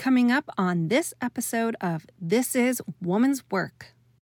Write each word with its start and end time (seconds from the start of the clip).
coming 0.00 0.32
up 0.32 0.48
on 0.56 0.88
this 0.88 1.12
episode 1.20 1.76
of 1.78 2.06
This 2.18 2.56
is 2.56 2.80
Woman's 3.02 3.44
Work. 3.50 3.88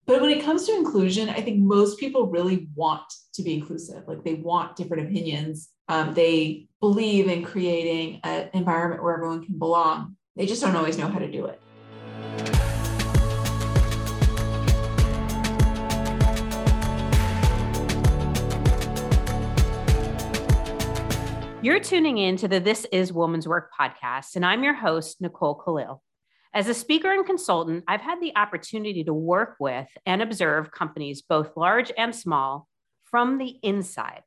But 0.07 0.21
when 0.21 0.31
it 0.31 0.45
comes 0.45 0.65
to 0.67 0.77
inclusion, 0.77 1.29
I 1.29 1.41
think 1.41 1.59
most 1.59 1.99
people 1.99 2.29
really 2.29 2.69
want 2.77 3.03
to 3.35 3.43
be 3.43 3.55
inclusive. 3.55 4.05
Like 4.07 4.23
they 4.23 4.35
want 4.35 4.77
different 4.77 5.09
opinions. 5.09 5.71
Um, 5.89 6.15
they 6.15 6.69
believe 6.81 7.27
in 7.27 7.43
creating 7.43 8.21
an 8.23 8.49
environment 8.55 9.03
where 9.03 9.15
everyone 9.15 9.45
can 9.45 9.59
belong. 9.59 10.15
They 10.37 10.47
just 10.47 10.63
don't 10.63 10.77
always 10.77 10.99
know 10.99 11.09
how 11.09 11.19
to 11.19 11.29
do 11.29 11.47
it. 11.47 11.61
You're 21.63 21.81
tuning 21.81 22.19
in 22.19 22.37
to 22.37 22.49
the 22.49 22.61
This 22.61 22.87
Is 22.93 23.15
Woman's 23.15 23.49
Work 23.49 23.71
podcast, 23.79 24.37
and 24.37 24.45
I'm 24.45 24.63
your 24.63 24.75
host, 24.75 25.23
Nicole 25.23 25.55
Khalil. 25.55 26.03
As 26.53 26.69
a 26.69 26.75
speaker 26.75 27.11
and 27.11 27.25
consultant, 27.25 27.83
I've 27.89 28.03
had 28.03 28.21
the 28.21 28.37
opportunity 28.37 29.03
to 29.05 29.15
work 29.15 29.57
with 29.59 29.89
and 30.05 30.21
observe 30.21 30.71
companies, 30.71 31.23
both 31.23 31.57
large 31.57 31.91
and 31.97 32.15
small, 32.15 32.69
from 33.05 33.39
the 33.39 33.57
inside. 33.63 34.23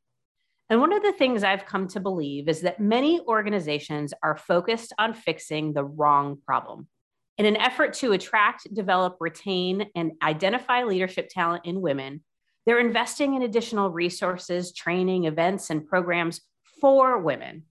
And 0.72 0.82
one 0.82 0.92
of 0.92 1.04
the 1.04 1.14
things 1.14 1.44
I've 1.44 1.68
come 1.68 1.88
to 1.90 2.00
believe 2.00 2.50
is 2.50 2.62
that 2.62 2.80
many 2.80 3.22
organizations 3.22 4.12
are 4.24 4.36
focused 4.36 4.94
on 4.98 5.14
fixing 5.14 5.74
the 5.74 5.86
wrong 5.86 6.40
problem. 6.46 6.88
In 7.38 7.46
an 7.46 7.58
effort 7.58 7.94
to 7.96 8.12
attract, 8.12 8.74
develop, 8.74 9.18
retain, 9.20 9.86
and 9.96 10.14
identify 10.22 10.84
leadership 10.84 11.30
talent 11.30 11.66
in 11.66 11.80
women, 11.80 12.24
they're 12.66 12.80
investing 12.80 13.36
in 13.36 13.44
additional 13.44 13.92
resources, 13.92 14.74
training, 14.74 15.26
events, 15.26 15.70
and 15.70 15.88
programs 15.88 16.42
for 16.80 17.20
women. 17.20 17.64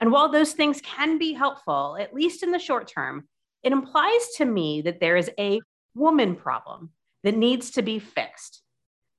And 0.00 0.10
while 0.10 0.30
those 0.30 0.52
things 0.52 0.80
can 0.80 1.18
be 1.18 1.32
helpful, 1.32 1.96
at 2.00 2.14
least 2.14 2.42
in 2.42 2.52
the 2.52 2.58
short 2.58 2.88
term, 2.88 3.28
it 3.62 3.72
implies 3.72 4.28
to 4.36 4.44
me 4.44 4.82
that 4.82 5.00
there 5.00 5.16
is 5.16 5.30
a 5.38 5.60
woman 5.94 6.36
problem 6.36 6.90
that 7.22 7.36
needs 7.36 7.72
to 7.72 7.82
be 7.82 7.98
fixed. 7.98 8.62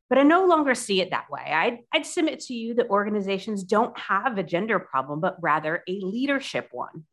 But 0.10 0.18
I 0.18 0.24
no 0.24 0.46
longer 0.46 0.76
see 0.76 1.00
it 1.00 1.12
that 1.12 1.30
way. 1.30 1.42
I'd, 1.42 1.80
I'd 1.94 2.06
submit 2.06 2.40
to 2.42 2.54
you 2.54 2.74
that 2.76 2.90
organizations 2.90 3.64
don't 3.64 3.98
have 3.98 4.38
a 4.38 4.44
gender 4.44 4.80
problem, 4.80 5.22
but 5.22 5.38
rather 5.42 5.84
a 5.88 6.00
leadership 6.02 6.70
one. 6.72 7.06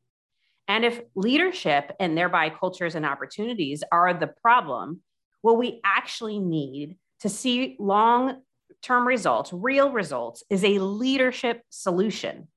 And 0.66 0.84
if 0.84 1.00
leadership 1.14 1.92
and 2.00 2.16
thereby 2.16 2.50
cultures 2.50 2.94
and 2.94 3.06
opportunities 3.06 3.84
are 3.92 4.14
the 4.14 4.26
problem, 4.26 5.02
what 5.42 5.58
we 5.58 5.80
actually 5.84 6.38
need 6.38 6.96
to 7.20 7.28
see 7.28 7.76
long 7.78 8.42
term 8.82 9.06
results, 9.06 9.52
real 9.52 9.92
results, 9.92 10.42
is 10.50 10.64
a 10.64 10.78
leadership 10.78 11.62
solution. 11.70 12.48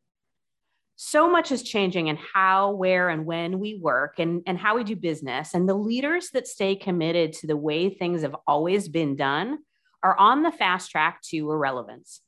So 0.95 1.29
much 1.29 1.51
is 1.51 1.63
changing 1.63 2.07
in 2.07 2.17
how, 2.17 2.73
where, 2.73 3.09
and 3.09 3.25
when 3.25 3.59
we 3.59 3.75
work 3.75 4.19
and, 4.19 4.43
and 4.45 4.57
how 4.57 4.75
we 4.75 4.83
do 4.83 4.95
business. 4.95 5.55
And 5.55 5.67
the 5.67 5.73
leaders 5.73 6.29
that 6.33 6.47
stay 6.47 6.75
committed 6.75 7.33
to 7.33 7.47
the 7.47 7.57
way 7.57 7.89
things 7.89 8.21
have 8.21 8.35
always 8.45 8.87
been 8.87 9.15
done 9.15 9.59
are 10.03 10.17
on 10.17 10.43
the 10.43 10.51
fast 10.51 10.91
track 10.91 11.21
to 11.29 11.49
irrelevance. 11.51 12.21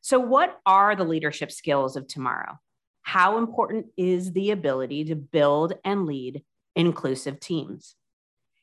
So, 0.00 0.18
what 0.18 0.58
are 0.64 0.96
the 0.96 1.04
leadership 1.04 1.52
skills 1.52 1.96
of 1.96 2.06
tomorrow? 2.06 2.58
How 3.02 3.36
important 3.36 3.86
is 3.96 4.32
the 4.32 4.50
ability 4.50 5.04
to 5.04 5.16
build 5.16 5.74
and 5.84 6.06
lead 6.06 6.42
inclusive 6.74 7.40
teams? 7.40 7.94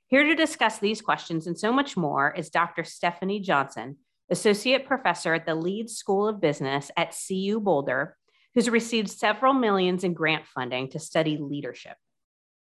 Here 0.07 0.23
to 0.23 0.35
discuss 0.35 0.79
these 0.79 1.01
questions 1.01 1.47
and 1.47 1.57
so 1.57 1.71
much 1.71 1.95
more 1.95 2.31
is 2.31 2.49
Dr. 2.49 2.81
Stefanie 2.81 3.41
Johnson, 3.41 3.97
associate 4.31 4.87
professor 4.87 5.33
at 5.33 5.45
the 5.45 5.55
Leeds 5.55 5.95
School 5.95 6.27
of 6.27 6.41
Business 6.41 6.89
at 6.97 7.15
CU 7.27 7.59
Boulder, 7.59 8.17
who's 8.55 8.69
received 8.69 9.09
several 9.09 9.53
millions 9.53 10.03
in 10.03 10.13
grant 10.13 10.47
funding 10.47 10.89
to 10.89 10.99
study 10.99 11.37
leadership. 11.37 11.97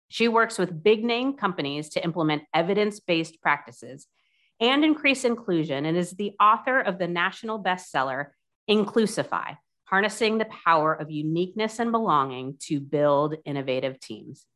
She 0.08 0.28
works 0.28 0.58
with 0.58 0.83
big 0.83 1.05
name 1.05 1.34
companies 1.34 1.91
to 1.91 2.05
implement 2.05 2.45
evidence 2.55 3.00
based 3.00 3.41
practices 3.42 4.06
and 4.61 4.84
increase 4.84 5.25
inclusion 5.25 5.84
and 5.84 5.97
is 5.97 6.12
the 6.12 6.33
author 6.41 6.81
of 6.81 6.98
the 6.98 7.08
national 7.08 7.62
bestseller, 7.62 8.29
Inclusify 8.70 9.57
Harnessing 9.85 10.39
the 10.39 10.46
Power 10.64 10.95
of 10.95 11.11
Uniqueness 11.11 11.79
and 11.79 11.92
Belonging 11.92 12.57
to 12.63 12.80
Build 12.80 13.36
Innovative 13.45 14.01
Teams. 14.01 14.46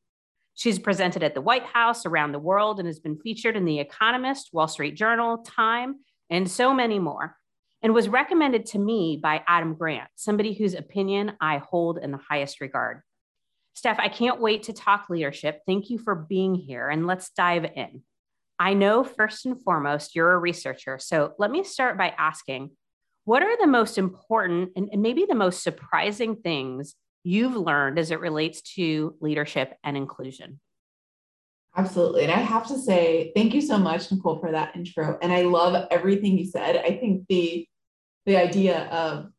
She's 0.55 0.79
presented 0.79 1.23
at 1.23 1.35
the 1.35 1.41
White 1.41 1.65
House 1.65 2.05
around 2.07 2.33
the 2.33 2.39
world 2.39 2.79
and 2.81 2.87
has 2.87 2.99
been 2.99 3.19
featured 3.19 3.57
in 3.57 3.65
The 3.65 3.79
Economist, 3.79 4.51
Wall 4.53 4.69
Street 4.69 4.97
Journal, 4.97 5.39
Time, 5.39 6.01
and 6.31 6.51
so 6.51 6.73
many 6.73 6.99
more, 6.99 7.37
and 7.83 7.93
was 7.93 8.09
recommended 8.09 8.67
to 8.67 8.79
me 8.79 9.19
by 9.23 9.43
Adam 9.47 9.75
Grant, 9.75 10.09
somebody 10.15 10.55
whose 10.55 10.75
opinion 10.75 11.33
I 11.41 11.59
hold 11.59 11.99
in 11.99 12.13
the 12.13 12.21
highest 12.29 12.61
regard. 12.61 13.03
Stef, 13.77 13.99
I 13.99 14.09
can't 14.09 14.41
wait 14.41 14.65
to 14.65 14.73
talk 14.73 15.11
leadership. 15.11 15.61
Thank 15.67 15.91
you 15.91 15.99
for 15.99 16.15
being 16.15 16.55
here, 16.55 16.89
and 16.89 17.07
let's 17.07 17.31
dive 17.31 17.65
in. 17.65 18.03
I 18.59 18.75
know 18.75 19.05
first 19.05 19.47
and 19.47 19.61
foremost 19.63 20.15
you're 20.15 20.33
a 20.33 20.39
researcher, 20.39 20.99
so 20.99 21.33
let 21.39 21.51
me 21.51 21.65
start 21.65 21.97
by 21.97 22.15
asking 22.17 22.71
what 23.25 23.43
are 23.43 23.57
the 23.59 23.67
most 23.67 23.97
important 23.97 24.73
and, 24.77 24.91
maybe 25.01 25.25
the 25.27 25.35
most 25.35 25.63
surprising 25.63 26.37
things 26.37 26.95
you've 27.23 27.57
learned 27.57 27.99
as 27.99 28.11
it 28.11 28.21
relates 28.21 28.61
to 28.75 29.15
leadership 29.21 29.77
and 29.85 29.97
inclusion? 29.97 30.61
Absolutely. 31.77 32.25
And 32.25 32.33
I 32.33 32.41
have 32.41 32.67
to 32.69 32.79
say, 32.79 33.33
thank 33.37 33.55
you 33.55 33.61
so 33.61 33.79
much, 33.79 34.11
Nicole, 34.11 34.41
for 34.41 34.51
that 34.51 34.75
intro. 34.75 35.19
And 35.23 35.33
I 35.33 35.43
love 35.43 35.87
everything 35.91 36.37
you 36.37 36.45
said. 36.45 36.77
I 36.77 36.97
think 36.97 37.27
the 37.29 37.67
the 38.27 38.37
idea 38.37 38.85
of 38.87 39.31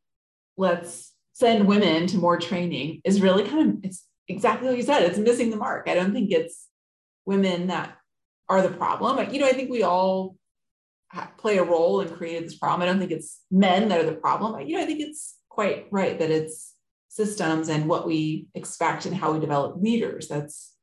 let's 0.57 1.13
send 1.33 1.67
women 1.67 2.07
to 2.07 2.17
more 2.17 2.37
training 2.39 3.01
is 3.03 3.21
really 3.21 3.43
kind 3.43 3.69
of 3.69 3.83
it's 3.83 4.05
exactly 4.27 4.67
what 4.67 4.77
you 4.77 4.83
said. 4.83 5.03
It's 5.03 5.17
missing 5.17 5.49
the 5.49 5.57
mark. 5.57 5.87
I 5.87 5.93
don't 5.93 6.13
think 6.13 6.31
it's 6.31 6.67
women 7.25 7.67
that 7.67 7.97
are 8.49 8.61
the 8.61 8.69
problem. 8.69 9.31
You 9.31 9.39
know, 9.39 9.47
I 9.47 9.53
think 9.53 9.69
we 9.69 9.83
all 9.83 10.35
play 11.37 11.57
a 11.57 11.63
role 11.63 12.01
in 12.01 12.09
creating 12.09 12.43
this 12.43 12.57
problem. 12.57 12.81
I 12.81 12.85
don't 12.85 12.99
think 12.99 13.11
it's 13.11 13.41
men 13.51 13.89
that 13.89 13.99
are 13.99 14.09
the 14.09 14.15
problem. 14.15 14.59
You 14.67 14.77
know, 14.77 14.83
I 14.83 14.85
think 14.85 15.01
it's 15.01 15.35
quite 15.49 15.87
right 15.91 16.17
that 16.17 16.31
it's 16.31 16.73
systems 17.09 17.67
and 17.67 17.89
what 17.89 18.07
we 18.07 18.47
expect 18.55 19.05
and 19.05 19.15
how 19.15 19.33
we 19.33 19.39
develop 19.39 19.81
leaders. 19.81 20.29
That's 20.29 20.73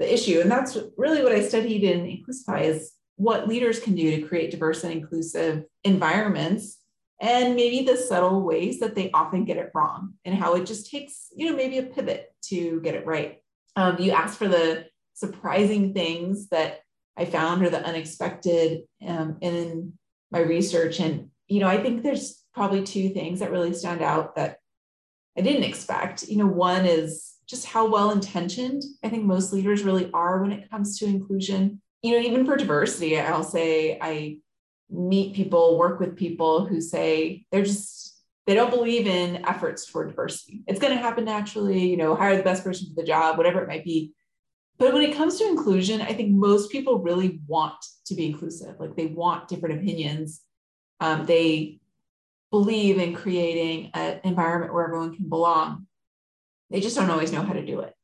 the 0.00 0.12
issue. 0.12 0.40
And 0.40 0.50
that's 0.50 0.76
really 0.96 1.22
what 1.22 1.32
I 1.32 1.46
studied 1.46 1.84
in 1.84 2.06
Inclusify 2.06 2.62
is 2.62 2.92
what 3.16 3.46
leaders 3.46 3.78
can 3.78 3.94
do 3.94 4.16
to 4.16 4.26
create 4.26 4.50
diverse 4.50 4.82
and 4.82 4.92
inclusive 4.92 5.64
environments 5.84 6.78
and 7.20 7.54
maybe 7.54 7.84
the 7.84 7.98
subtle 7.98 8.40
ways 8.40 8.80
that 8.80 8.94
they 8.94 9.10
often 9.10 9.44
get 9.44 9.58
it 9.58 9.70
wrong 9.74 10.14
and 10.24 10.34
how 10.34 10.54
it 10.54 10.64
just 10.64 10.90
takes, 10.90 11.28
you 11.36 11.50
know, 11.50 11.54
maybe 11.54 11.76
a 11.76 11.82
pivot 11.82 12.32
to 12.44 12.80
get 12.80 12.94
it 12.94 13.06
right. 13.06 13.42
Um, 13.76 13.98
you 13.98 14.12
asked 14.12 14.38
for 14.38 14.48
the 14.48 14.86
surprising 15.12 15.92
things 15.92 16.48
that 16.48 16.80
I 17.18 17.26
found 17.26 17.62
or 17.62 17.68
the 17.68 17.84
unexpected 17.84 18.84
um, 19.06 19.36
in 19.42 19.92
my 20.30 20.40
research. 20.40 20.98
And, 20.98 21.28
you 21.46 21.60
know, 21.60 21.68
I 21.68 21.82
think 21.82 22.02
there's 22.02 22.42
probably 22.54 22.84
two 22.84 23.10
things 23.10 23.40
that 23.40 23.50
really 23.50 23.74
stand 23.74 24.00
out 24.00 24.36
that 24.36 24.56
I 25.36 25.42
didn't 25.42 25.64
expect. 25.64 26.26
You 26.26 26.38
know, 26.38 26.46
one 26.46 26.86
is 26.86 27.34
just 27.50 27.66
how 27.66 27.86
well 27.86 28.12
intentioned 28.12 28.82
I 29.02 29.08
think 29.08 29.24
most 29.24 29.52
leaders 29.52 29.82
really 29.82 30.08
are 30.14 30.40
when 30.40 30.52
it 30.52 30.70
comes 30.70 30.98
to 30.98 31.06
inclusion. 31.06 31.82
You 32.02 32.12
know, 32.12 32.26
even 32.26 32.46
for 32.46 32.56
diversity, 32.56 33.18
I'll 33.18 33.42
say 33.42 33.98
I 34.00 34.38
meet 34.88 35.34
people, 35.34 35.78
work 35.78 36.00
with 36.00 36.16
people 36.16 36.64
who 36.64 36.80
say 36.80 37.44
they're 37.50 37.64
just, 37.64 38.22
they 38.46 38.54
don't 38.54 38.70
believe 38.70 39.06
in 39.06 39.44
efforts 39.46 39.84
toward 39.84 40.08
diversity. 40.08 40.62
It's 40.66 40.80
going 40.80 40.96
to 40.96 41.02
happen 41.02 41.24
naturally, 41.24 41.86
you 41.88 41.96
know, 41.96 42.14
hire 42.14 42.36
the 42.36 42.42
best 42.42 42.64
person 42.64 42.88
for 42.88 43.00
the 43.00 43.06
job, 43.06 43.36
whatever 43.36 43.60
it 43.60 43.68
might 43.68 43.84
be. 43.84 44.12
But 44.78 44.94
when 44.94 45.02
it 45.02 45.14
comes 45.14 45.36
to 45.38 45.46
inclusion, 45.46 46.00
I 46.00 46.14
think 46.14 46.30
most 46.30 46.72
people 46.72 47.02
really 47.02 47.40
want 47.46 47.76
to 48.06 48.14
be 48.14 48.26
inclusive. 48.26 48.76
Like 48.80 48.96
they 48.96 49.06
want 49.06 49.48
different 49.48 49.78
opinions. 49.80 50.40
Um, 51.00 51.26
they 51.26 51.80
believe 52.50 52.98
in 52.98 53.14
creating 53.14 53.90
an 53.94 54.20
environment 54.24 54.72
where 54.72 54.86
everyone 54.86 55.14
can 55.14 55.28
belong. 55.28 55.86
They 56.70 56.80
just 56.80 56.96
don't 56.96 57.10
always 57.10 57.32
know 57.32 57.42
how 57.42 57.52
to 57.52 57.64
do 57.64 57.80
it. 57.80 57.94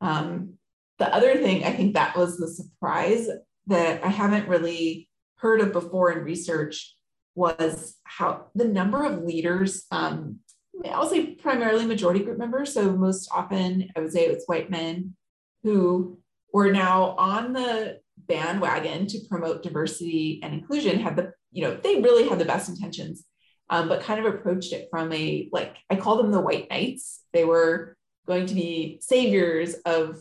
Um, 0.00 0.54
the 0.98 1.12
other 1.14 1.34
thing, 1.36 1.64
I 1.64 1.72
think 1.72 1.94
that 1.94 2.16
was 2.16 2.36
the 2.36 2.48
surprise 2.48 3.28
that 3.66 4.04
I 4.04 4.08
haven't 4.08 4.48
really 4.48 5.08
heard 5.36 5.60
of 5.60 5.72
before 5.72 6.12
in 6.12 6.24
research 6.24 6.94
was 7.34 7.96
how 8.04 8.46
the 8.54 8.64
number 8.64 9.04
of 9.04 9.22
leaders, 9.22 9.84
um, 9.90 10.40
I'll 10.84 11.08
say 11.08 11.34
primarily 11.34 11.86
majority 11.86 12.24
group 12.24 12.38
members. 12.38 12.72
So 12.72 12.96
most 12.96 13.28
often 13.32 13.90
I 13.94 14.00
would 14.00 14.12
say 14.12 14.26
it's 14.26 14.46
white 14.46 14.70
men 14.70 15.14
who 15.62 16.18
were 16.52 16.72
now 16.72 17.14
on 17.18 17.52
the 17.52 18.00
bandwagon 18.16 19.06
to 19.06 19.20
promote 19.28 19.62
diversity 19.62 20.40
and 20.42 20.54
inclusion 20.54 20.98
had 20.98 21.16
the, 21.16 21.32
you 21.52 21.62
know, 21.62 21.76
they 21.76 22.00
really 22.00 22.28
had 22.28 22.38
the 22.38 22.44
best 22.44 22.68
intentions 22.68 23.24
um, 23.70 23.88
but 23.88 24.02
kind 24.02 24.24
of 24.24 24.32
approached 24.32 24.72
it 24.72 24.88
from 24.90 25.12
a 25.12 25.48
like 25.52 25.76
I 25.90 25.96
call 25.96 26.16
them 26.16 26.30
the 26.30 26.40
white 26.40 26.68
knights. 26.70 27.22
They 27.32 27.44
were 27.44 27.96
going 28.26 28.46
to 28.46 28.54
be 28.54 28.98
saviors 29.00 29.74
of 29.84 30.20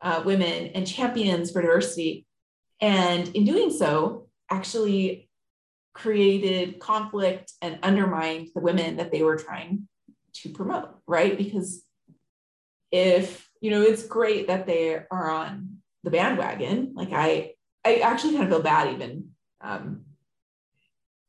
uh, 0.00 0.22
women 0.24 0.68
and 0.74 0.86
champions 0.86 1.50
for 1.50 1.62
diversity, 1.62 2.26
and 2.80 3.28
in 3.28 3.44
doing 3.44 3.70
so, 3.70 4.28
actually 4.50 5.28
created 5.94 6.78
conflict 6.78 7.52
and 7.60 7.78
undermined 7.82 8.48
the 8.54 8.60
women 8.60 8.96
that 8.98 9.10
they 9.10 9.22
were 9.22 9.36
trying 9.36 9.88
to 10.34 10.48
promote. 10.50 10.90
Right, 11.06 11.36
because 11.36 11.82
if 12.90 13.48
you 13.60 13.70
know, 13.70 13.82
it's 13.82 14.06
great 14.06 14.46
that 14.46 14.66
they 14.66 14.94
are 15.10 15.30
on 15.30 15.78
the 16.04 16.10
bandwagon. 16.10 16.92
Like 16.94 17.12
I, 17.12 17.52
I 17.84 17.96
actually 17.96 18.34
kind 18.34 18.44
of 18.44 18.50
feel 18.50 18.62
bad 18.62 18.94
even 18.94 19.30
um, 19.60 20.02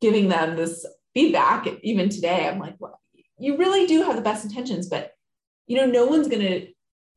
giving 0.02 0.30
them 0.30 0.56
this 0.56 0.86
feedback. 1.14 1.68
Even 1.84 2.10
today, 2.10 2.48
I'm 2.48 2.60
like, 2.60 2.76
well, 2.80 3.00
you 3.38 3.58
really 3.58 3.88
do 3.88 4.04
have 4.04 4.16
the 4.16 4.22
best 4.22 4.46
intentions, 4.46 4.88
but 4.90 5.14
you 5.68 5.78
know, 5.78 5.86
no 5.86 6.06
one's 6.06 6.28
going 6.28 6.42
to 6.42 6.68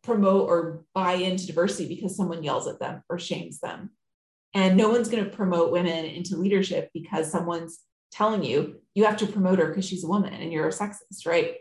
promote 0.02 0.48
or 0.48 0.84
buy 0.94 1.14
into 1.14 1.46
diversity 1.46 1.94
because 1.94 2.16
someone 2.16 2.42
yells 2.42 2.66
at 2.68 2.80
them 2.80 3.02
or 3.08 3.18
shames 3.18 3.60
them. 3.60 3.90
And 4.54 4.76
no 4.76 4.90
one's 4.90 5.08
going 5.08 5.24
to 5.24 5.30
promote 5.30 5.72
women 5.72 6.04
into 6.04 6.36
leadership 6.36 6.90
because 6.92 7.30
someone's 7.30 7.80
telling 8.10 8.44
you 8.44 8.76
you 8.94 9.04
have 9.04 9.16
to 9.16 9.26
promote 9.26 9.58
her 9.58 9.68
because 9.68 9.86
she's 9.86 10.04
a 10.04 10.08
woman 10.08 10.34
and 10.34 10.52
you're 10.52 10.68
a 10.68 10.72
sexist, 10.72 11.26
right? 11.26 11.56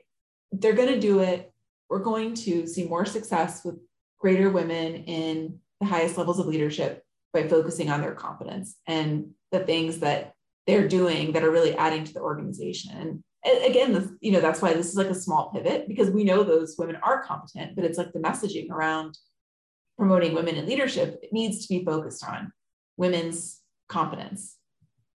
They're 0.51 0.73
going 0.73 0.89
to 0.89 0.99
do 0.99 1.19
it. 1.21 1.51
We're 1.89 1.99
going 1.99 2.35
to 2.35 2.67
see 2.67 2.85
more 2.85 3.05
success 3.05 3.63
with 3.63 3.75
greater 4.19 4.49
women 4.49 4.95
in 5.05 5.59
the 5.79 5.87
highest 5.87 6.17
levels 6.17 6.39
of 6.39 6.47
leadership 6.47 7.03
by 7.33 7.47
focusing 7.47 7.89
on 7.89 8.01
their 8.01 8.13
competence 8.13 8.75
and 8.85 9.31
the 9.51 9.59
things 9.59 9.99
that 9.99 10.35
they're 10.71 10.87
doing 10.87 11.31
that 11.33 11.43
are 11.43 11.51
really 11.51 11.75
adding 11.75 12.03
to 12.03 12.13
the 12.13 12.21
organization. 12.21 13.23
And 13.43 13.65
again, 13.65 13.93
this, 13.93 14.09
you 14.21 14.31
know, 14.31 14.41
that's 14.41 14.61
why 14.61 14.73
this 14.73 14.89
is 14.89 14.95
like 14.95 15.07
a 15.07 15.15
small 15.15 15.51
pivot 15.51 15.87
because 15.87 16.09
we 16.09 16.23
know 16.23 16.43
those 16.43 16.75
women 16.77 16.97
are 17.03 17.23
competent, 17.23 17.75
but 17.75 17.85
it's 17.85 17.97
like 17.97 18.13
the 18.13 18.19
messaging 18.19 18.69
around 18.69 19.17
promoting 19.97 20.33
women 20.33 20.55
in 20.55 20.65
leadership 20.65 21.19
it 21.21 21.33
needs 21.33 21.65
to 21.65 21.73
be 21.73 21.85
focused 21.85 22.25
on 22.25 22.51
women's 22.97 23.59
competence 23.87 24.57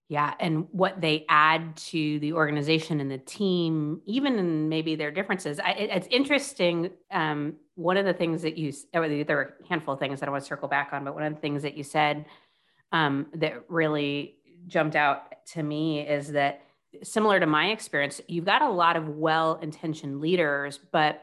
yeah, 0.08 0.35
and 0.38 0.69
what 0.70 1.00
they 1.00 1.25
add 1.29 1.76
to 1.76 2.20
the 2.20 2.35
organization 2.35 3.00
and 3.00 3.11
the 3.11 3.19
team, 3.19 4.00
even 4.06 4.38
in 4.38 4.69
maybe 4.69 4.94
their 4.94 5.11
differences. 5.11 5.58
I, 5.58 5.73
it, 5.73 5.91
it's 5.93 6.08
interesting. 6.12 6.91
Um, 7.11 7.56
one 7.75 7.97
of 7.97 8.05
the 8.05 8.12
things 8.12 8.43
that 8.43 8.56
you, 8.56 8.73
or 8.94 9.08
there 9.08 9.37
were 9.37 9.56
a 9.64 9.69
handful 9.69 9.94
of 9.94 10.00
things 10.00 10.20
that 10.20 10.29
I 10.29 10.32
want 10.32 10.44
to 10.44 10.49
circle 10.49 10.69
back 10.69 10.91
on, 10.93 11.05
but 11.05 11.14
one 11.14 11.25
of 11.25 11.35
the 11.35 11.41
things 11.41 11.62
that 11.64 11.76
you 11.76 11.82
said 11.82 12.25
um, 12.93 13.26
that 13.35 13.64
really 13.69 14.35
jumped 14.66 14.96
out 14.96 15.34
to 15.52 15.62
me 15.62 16.00
is 16.00 16.32
that 16.32 16.62
similar 17.02 17.40
to 17.40 17.46
my 17.46 17.68
experience, 17.68 18.20
you've 18.26 18.44
got 18.44 18.62
a 18.62 18.70
lot 18.70 18.96
of 18.96 19.08
well 19.08 19.58
intentioned 19.62 20.20
leaders, 20.20 20.78
but 20.92 21.22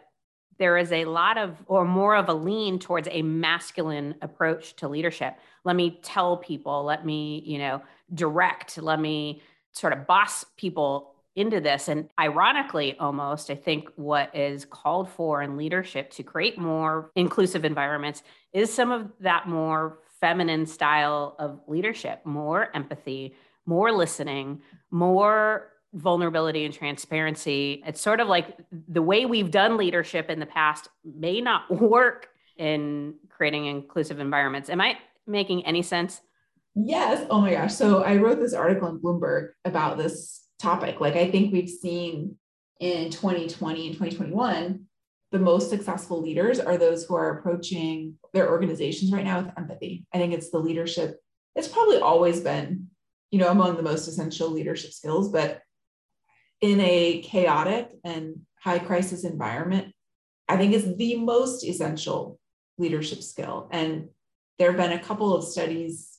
there 0.59 0.77
is 0.77 0.91
a 0.91 1.05
lot 1.05 1.37
of 1.37 1.57
or 1.65 1.85
more 1.85 2.15
of 2.15 2.29
a 2.29 2.33
lean 2.33 2.79
towards 2.79 3.07
a 3.11 3.21
masculine 3.21 4.15
approach 4.21 4.75
to 4.77 4.87
leadership. 4.87 5.35
Let 5.63 5.75
me 5.75 5.99
tell 6.03 6.37
people 6.37 6.83
let 6.83 7.05
me 7.05 7.41
you 7.45 7.57
know 7.57 7.81
direct 8.13 8.77
let 8.77 8.99
me 8.99 9.41
sort 9.71 9.93
of 9.93 10.05
boss 10.05 10.45
people 10.57 11.15
into 11.35 11.59
this. 11.59 11.87
And 11.87 12.09
ironically 12.19 12.95
almost 12.99 13.49
i 13.49 13.55
think 13.55 13.89
what 13.95 14.35
is 14.35 14.65
called 14.65 15.09
for 15.09 15.41
in 15.41 15.57
leadership 15.57 16.11
to 16.11 16.23
create 16.23 16.57
more 16.59 17.11
inclusive 17.15 17.65
environments 17.65 18.21
is 18.53 18.71
some 18.71 18.91
of 18.91 19.11
that 19.21 19.47
more 19.47 19.97
feminine 20.23 20.65
style 20.65 21.35
of 21.37 21.59
leadership 21.67 22.21
more 22.23 22.73
empathy 22.73 23.35
more 23.65 23.91
listening 23.91 24.61
more 24.89 25.73
vulnerability 25.93 26.65
and 26.65 26.73
transparency. 26.73 27.83
It's 27.85 28.01
sort 28.01 28.19
of 28.19 28.27
like 28.27 28.57
the 28.87 29.01
way 29.01 29.25
we've 29.25 29.51
done 29.51 29.77
leadership 29.77 30.29
in 30.29 30.39
the 30.39 30.45
past 30.45 30.89
may 31.03 31.39
not 31.39 31.69
work 31.81 32.29
in 32.57 33.15
creating 33.29 33.65
inclusive 33.65 34.19
environments. 34.19 34.69
Am 34.69 34.81
I 34.81 34.97
making 35.27 35.65
any 35.65 35.81
sense? 35.81 36.21
Yes. 36.75 37.25
Oh 37.29 37.41
my 37.41 37.51
gosh. 37.51 37.73
So 37.73 38.03
I 38.03 38.17
wrote 38.17 38.39
this 38.39 38.53
article 38.53 38.89
in 38.89 38.99
Bloomberg 38.99 39.49
about 39.65 39.97
this 39.97 40.47
topic. 40.59 40.99
Like 40.99 41.15
I 41.15 41.29
think 41.29 41.53
we've 41.53 41.69
seen 41.69 42.37
in 42.79 43.11
2020 43.11 43.87
and 43.87 43.95
2021 43.95 44.85
the 45.33 45.39
most 45.39 45.71
successful 45.71 46.21
leaders 46.21 46.59
are 46.59 46.77
those 46.77 47.05
who 47.05 47.15
are 47.15 47.39
approaching 47.39 48.13
their 48.33 48.51
organizations 48.51 49.11
right 49.11 49.25
now 49.25 49.41
with 49.41 49.57
empathy. 49.57 50.05
I 50.13 50.19
think 50.19 50.31
it's 50.31 50.51
the 50.51 50.59
leadership. 50.59 51.19
It's 51.55 51.67
probably 51.67 51.97
always 51.97 52.39
been, 52.39 52.89
you 53.31 53.39
know, 53.39 53.49
among 53.49 53.75
the 53.75 53.81
most 53.81 54.07
essential 54.07 54.51
leadership 54.51 54.91
skills, 54.91 55.31
but 55.31 55.61
in 56.61 56.79
a 56.79 57.21
chaotic 57.23 57.89
and 58.03 58.41
high 58.61 58.77
crisis 58.77 59.23
environment, 59.23 59.95
I 60.47 60.55
think 60.55 60.71
is 60.71 60.95
the 60.97 61.17
most 61.17 61.65
essential 61.65 62.39
leadership 62.77 63.23
skill. 63.23 63.69
And 63.71 64.09
there 64.59 64.71
have 64.71 64.77
been 64.77 64.97
a 64.97 65.03
couple 65.03 65.35
of 65.35 65.43
studies, 65.43 66.15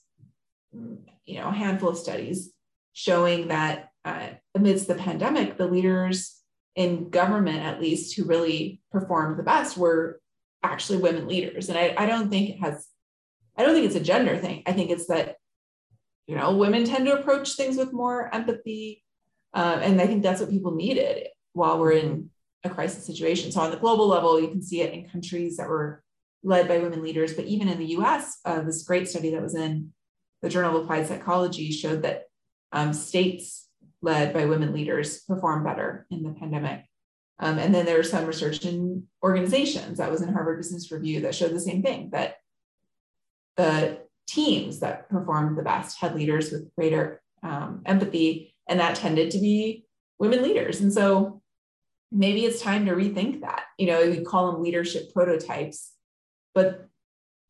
you 0.72 1.38
know, 1.38 1.50
a 1.50 1.52
handful 1.52 1.90
of 1.90 1.98
studies 1.98 2.50
showing 2.94 3.46
that 3.48 3.90
uh, 4.04 4.30
amidst 4.56 4.88
the 4.88 4.96
pandemic, 4.96 5.56
the 5.56 5.68
leaders 5.68 6.43
in 6.76 7.10
government, 7.10 7.62
at 7.62 7.80
least, 7.80 8.16
who 8.16 8.24
really 8.24 8.80
performed 8.90 9.38
the 9.38 9.42
best 9.42 9.76
were 9.76 10.20
actually 10.62 10.98
women 10.98 11.28
leaders. 11.28 11.68
And 11.68 11.78
I, 11.78 11.94
I 11.96 12.06
don't 12.06 12.30
think 12.30 12.50
it 12.50 12.58
has, 12.60 12.86
I 13.56 13.62
don't 13.62 13.74
think 13.74 13.86
it's 13.86 13.94
a 13.94 14.00
gender 14.00 14.36
thing. 14.36 14.62
I 14.66 14.72
think 14.72 14.90
it's 14.90 15.06
that, 15.06 15.36
you 16.26 16.36
know, 16.36 16.56
women 16.56 16.84
tend 16.84 17.06
to 17.06 17.18
approach 17.18 17.54
things 17.54 17.76
with 17.76 17.92
more 17.92 18.34
empathy, 18.34 19.04
uh, 19.52 19.78
and 19.82 20.00
I 20.00 20.06
think 20.06 20.22
that's 20.22 20.40
what 20.40 20.50
people 20.50 20.74
needed 20.74 21.28
while 21.52 21.78
we're 21.78 21.92
in 21.92 22.30
a 22.64 22.70
crisis 22.70 23.06
situation. 23.06 23.52
So 23.52 23.60
on 23.60 23.70
the 23.70 23.76
global 23.76 24.08
level, 24.08 24.40
you 24.40 24.48
can 24.48 24.62
see 24.62 24.80
it 24.80 24.92
in 24.92 25.08
countries 25.08 25.58
that 25.58 25.68
were 25.68 26.02
led 26.42 26.66
by 26.66 26.78
women 26.78 27.02
leaders, 27.02 27.34
but 27.34 27.44
even 27.44 27.68
in 27.68 27.78
the 27.78 27.96
US, 27.98 28.38
uh, 28.44 28.62
this 28.62 28.82
great 28.82 29.08
study 29.08 29.30
that 29.30 29.42
was 29.42 29.54
in 29.54 29.92
the 30.42 30.48
Journal 30.48 30.76
of 30.76 30.84
Applied 30.84 31.06
Psychology 31.06 31.70
showed 31.70 32.02
that 32.02 32.24
um, 32.72 32.92
states 32.92 33.63
led 34.04 34.32
by 34.32 34.44
women 34.44 34.72
leaders 34.72 35.22
perform 35.22 35.64
better 35.64 36.06
in 36.10 36.22
the 36.22 36.30
pandemic. 36.30 36.84
Um, 37.40 37.58
and 37.58 37.74
then 37.74 37.84
there's 37.84 38.10
some 38.10 38.26
research 38.26 38.64
in 38.64 39.04
organizations 39.22 39.98
that 39.98 40.10
was 40.10 40.22
in 40.22 40.32
Harvard 40.32 40.58
Business 40.58 40.92
Review 40.92 41.22
that 41.22 41.34
showed 41.34 41.52
the 41.52 41.60
same 41.60 41.82
thing 41.82 42.10
that 42.10 42.36
the 43.56 43.98
teams 44.28 44.80
that 44.80 45.08
performed 45.08 45.58
the 45.58 45.62
best 45.62 45.98
had 45.98 46.14
leaders 46.14 46.52
with 46.52 46.72
greater 46.76 47.20
um, 47.42 47.82
empathy 47.86 48.54
and 48.68 48.80
that 48.80 48.96
tended 48.96 49.30
to 49.32 49.38
be 49.38 49.84
women 50.18 50.42
leaders. 50.42 50.80
And 50.80 50.92
so 50.92 51.42
maybe 52.12 52.44
it's 52.44 52.62
time 52.62 52.86
to 52.86 52.92
rethink 52.92 53.40
that. 53.40 53.64
You 53.78 53.88
know, 53.88 54.08
we 54.08 54.22
call 54.22 54.52
them 54.52 54.62
leadership 54.62 55.12
prototypes, 55.12 55.92
but 56.54 56.88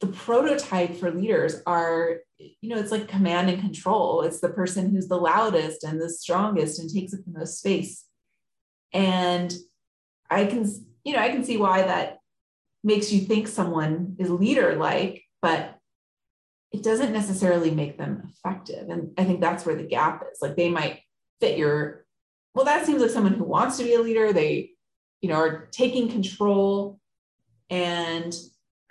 the 0.00 0.06
prototype 0.08 0.96
for 0.96 1.10
leaders 1.10 1.62
are, 1.66 2.18
you 2.38 2.68
know, 2.68 2.78
it's 2.78 2.90
like 2.90 3.08
command 3.08 3.48
and 3.48 3.60
control. 3.60 4.22
It's 4.22 4.40
the 4.40 4.48
person 4.48 4.90
who's 4.90 5.08
the 5.08 5.16
loudest 5.16 5.84
and 5.84 6.00
the 6.00 6.10
strongest 6.10 6.78
and 6.78 6.92
takes 6.92 7.14
up 7.14 7.20
the 7.24 7.38
most 7.38 7.58
space. 7.58 8.04
And 8.92 9.54
I 10.30 10.46
can, 10.46 10.70
you 11.04 11.12
know, 11.12 11.20
I 11.20 11.30
can 11.30 11.44
see 11.44 11.56
why 11.56 11.82
that 11.82 12.18
makes 12.82 13.12
you 13.12 13.20
think 13.20 13.48
someone 13.48 14.16
is 14.18 14.30
leader 14.30 14.76
like, 14.76 15.24
but 15.40 15.78
it 16.72 16.82
doesn't 16.82 17.12
necessarily 17.12 17.70
make 17.70 17.96
them 17.96 18.30
effective. 18.30 18.88
And 18.88 19.12
I 19.16 19.24
think 19.24 19.40
that's 19.40 19.64
where 19.64 19.76
the 19.76 19.84
gap 19.84 20.24
is. 20.30 20.38
Like 20.42 20.56
they 20.56 20.68
might 20.68 21.00
fit 21.40 21.56
your, 21.56 22.04
well, 22.54 22.64
that 22.64 22.84
seems 22.84 23.00
like 23.00 23.10
someone 23.10 23.34
who 23.34 23.44
wants 23.44 23.78
to 23.78 23.84
be 23.84 23.94
a 23.94 24.00
leader. 24.00 24.32
They, 24.32 24.72
you 25.20 25.28
know, 25.28 25.36
are 25.36 25.68
taking 25.70 26.08
control. 26.08 26.98
And 27.70 28.34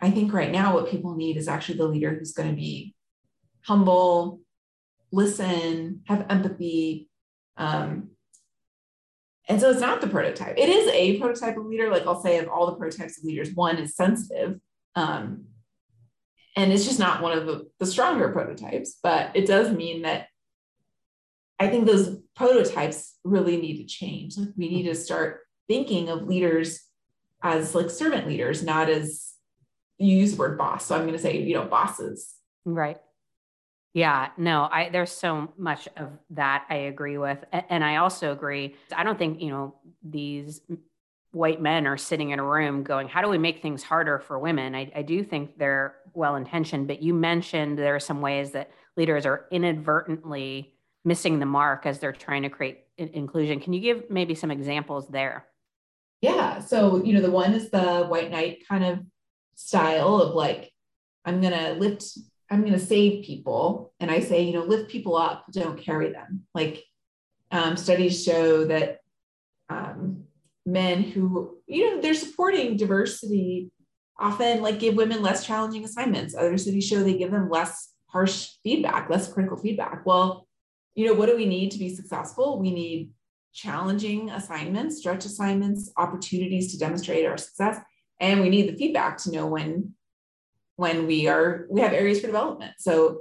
I 0.04 0.12
think 0.12 0.34
right 0.34 0.52
now 0.52 0.74
what 0.74 0.90
people 0.90 1.16
need 1.16 1.38
is 1.38 1.48
actually 1.48 1.78
the 1.78 1.88
leader 1.88 2.14
who's 2.14 2.34
going 2.34 2.50
to 2.50 2.56
be 2.56 2.94
humble, 3.66 4.42
listen, 5.12 6.02
have 6.08 6.26
empathy. 6.30 7.10
Um, 7.58 8.10
and 9.48 9.62
so 9.62 9.70
it's 9.70 9.80
not 9.80 10.02
the 10.02 10.08
prototype. 10.08 10.58
It 10.58 10.70
is 10.70 10.90
a 10.90 11.20
prototype 11.20 11.58
of 11.58 11.66
leader. 11.66 11.90
Like 11.90 12.06
I'll 12.06 12.22
say, 12.22 12.38
of 12.40 12.50
all 12.50 12.66
the 12.66 12.76
prototypes 12.76 13.18
of 13.18 13.24
leaders, 13.24 13.54
one 13.54 13.78
is 13.78 13.96
sensitive. 13.96 14.60
Um, 14.96 15.46
and 16.56 16.72
it's 16.72 16.86
just 16.86 17.00
not 17.00 17.22
one 17.22 17.38
of 17.38 17.46
the, 17.46 17.68
the 17.80 17.86
stronger 17.86 18.30
prototypes 18.30 18.98
but 19.02 19.32
it 19.36 19.46
does 19.46 19.72
mean 19.72 20.04
that 20.04 20.28
i 21.60 21.68
think 21.68 21.86
those 21.86 22.20
prototypes 22.36 23.18
really 23.24 23.58
need 23.58 23.78
to 23.78 23.86
change 23.86 24.38
like 24.38 24.50
we 24.56 24.70
need 24.70 24.84
to 24.84 24.96
start 24.96 25.42
thinking 25.68 26.10
of 26.10 26.28
leaders 26.28 26.82
as 27.42 27.74
like 27.76 27.90
servant 27.90 28.28
leaders 28.28 28.64
not 28.64 28.90
as 28.90 29.33
you 30.04 30.18
use 30.18 30.32
the 30.32 30.38
word 30.38 30.58
boss 30.58 30.86
so 30.86 30.96
i'm 30.96 31.02
going 31.02 31.14
to 31.14 31.20
say 31.20 31.38
you 31.38 31.54
know 31.54 31.66
bosses 31.66 32.36
right 32.66 32.98
yeah 33.94 34.30
no 34.38 34.68
i 34.72 34.90
there's 34.90 35.12
so 35.12 35.52
much 35.58 35.88
of 35.98 36.10
that 36.30 36.66
i 36.70 36.76
agree 36.76 37.18
with 37.18 37.44
and 37.70 37.84
i 37.84 37.98
also 37.98 38.32
agree 38.32 38.76
i 38.96 39.04
don't 39.04 39.18
think 39.18 39.42
you 39.42 39.50
know 39.50 39.76
these 40.04 40.62
white 41.34 41.62
men 41.62 41.88
are 41.88 41.98
sitting 41.98 42.30
in 42.30 42.40
a 42.40 42.44
room 42.44 42.84
going, 42.84 43.08
How 43.08 43.22
do 43.22 43.28
we 43.28 43.38
make 43.38 43.62
things 43.62 43.84
harder 43.84 44.20
for 44.20 44.40
women? 44.40 44.76
I, 44.76 44.92
I 44.96 45.02
do 45.02 45.24
think 45.24 45.58
they're 45.58 45.96
well 46.14 46.36
intentioned, 46.36 46.88
but 46.88 47.02
you 47.02 47.14
mentioned 47.14 47.78
there 47.78 47.96
are 47.96 48.00
some 48.00 48.22
ways 48.22 48.52
that 48.52 48.72
leaders 48.96 49.26
are 49.26 49.48
inadvertently 49.52 50.76
missing 51.04 51.40
the 51.40 51.46
mark 51.46 51.86
as 51.86 52.00
they're 52.00 52.14
trying 52.14 52.44
to 52.44 52.50
create 52.50 52.84
inclusion. 52.98 53.60
Can 53.60 53.74
you 53.74 53.82
give 53.82 54.10
maybe 54.10 54.36
some 54.36 54.52
examples 54.52 55.08
there? 55.08 55.48
Yeah. 56.22 56.60
So, 56.60 57.04
you 57.04 57.14
know, 57.14 57.22
the 57.22 57.32
one 57.32 57.54
is 57.54 57.70
the 57.70 58.06
white 58.06 58.32
knight 58.32 58.64
kind 58.70 58.86
of 58.86 59.00
style 59.56 60.22
of 60.22 60.36
like, 60.36 60.72
I'm 61.26 61.42
going 61.42 61.54
to 61.54 61.74
lift, 61.74 62.18
I'm 62.50 62.62
going 62.62 62.74
to 62.74 62.80
save 62.80 63.26
people. 63.26 63.94
And 64.00 64.12
I 64.12 64.20
say, 64.20 64.44
you 64.44 64.54
know, 64.54 64.64
lift 64.64 64.92
people 64.92 65.16
up, 65.16 65.46
don't 65.52 65.80
carry 65.80 66.12
them. 66.12 66.44
Like 66.54 66.84
um, 67.52 67.78
studies 67.78 68.24
show 68.24 68.66
that 68.66 69.00
um, 69.70 70.24
men 70.66 71.04
who, 71.04 71.58
you 71.68 71.96
know, 71.96 72.02
they're 72.02 72.14
supporting 72.14 72.78
diversity 72.78 73.72
often 74.20 74.62
like 74.62 74.80
give 74.80 74.96
women 74.96 75.22
less 75.22 75.46
challenging 75.46 75.84
assignments. 75.84 76.36
Other 76.36 76.58
cities 76.58 76.88
show 76.88 77.04
they 77.04 77.18
give 77.18 77.32
them 77.32 77.50
less 77.50 77.94
harsh 78.08 78.52
feedback, 78.64 79.10
less 79.10 79.32
critical 79.32 79.58
feedback. 79.58 80.06
Well, 80.06 80.48
you 80.96 81.08
know, 81.08 81.14
what 81.14 81.28
do 81.28 81.36
we 81.36 81.46
need 81.46 81.72
to 81.72 81.80
be 81.80 81.94
successful? 81.94 82.60
We 82.60 82.72
need 82.72 83.10
challenging 83.54 84.30
assignments, 84.30 84.98
stretch 84.98 85.26
assignments, 85.26 85.92
opportunities 85.98 86.72
to 86.72 86.78
demonstrate 86.78 87.26
our 87.26 87.38
success, 87.38 87.80
and 88.24 88.40
we 88.40 88.50
need 88.50 88.70
the 88.70 88.78
feedback 88.78 89.18
to 89.18 89.32
know 89.32 89.46
when 89.46 89.94
when 90.78 91.06
we 91.06 91.28
are 91.28 91.68
we 91.70 91.82
have 91.82 91.92
areas 91.92 92.22
for 92.22 92.28
development. 92.28 92.72
So 92.80 93.20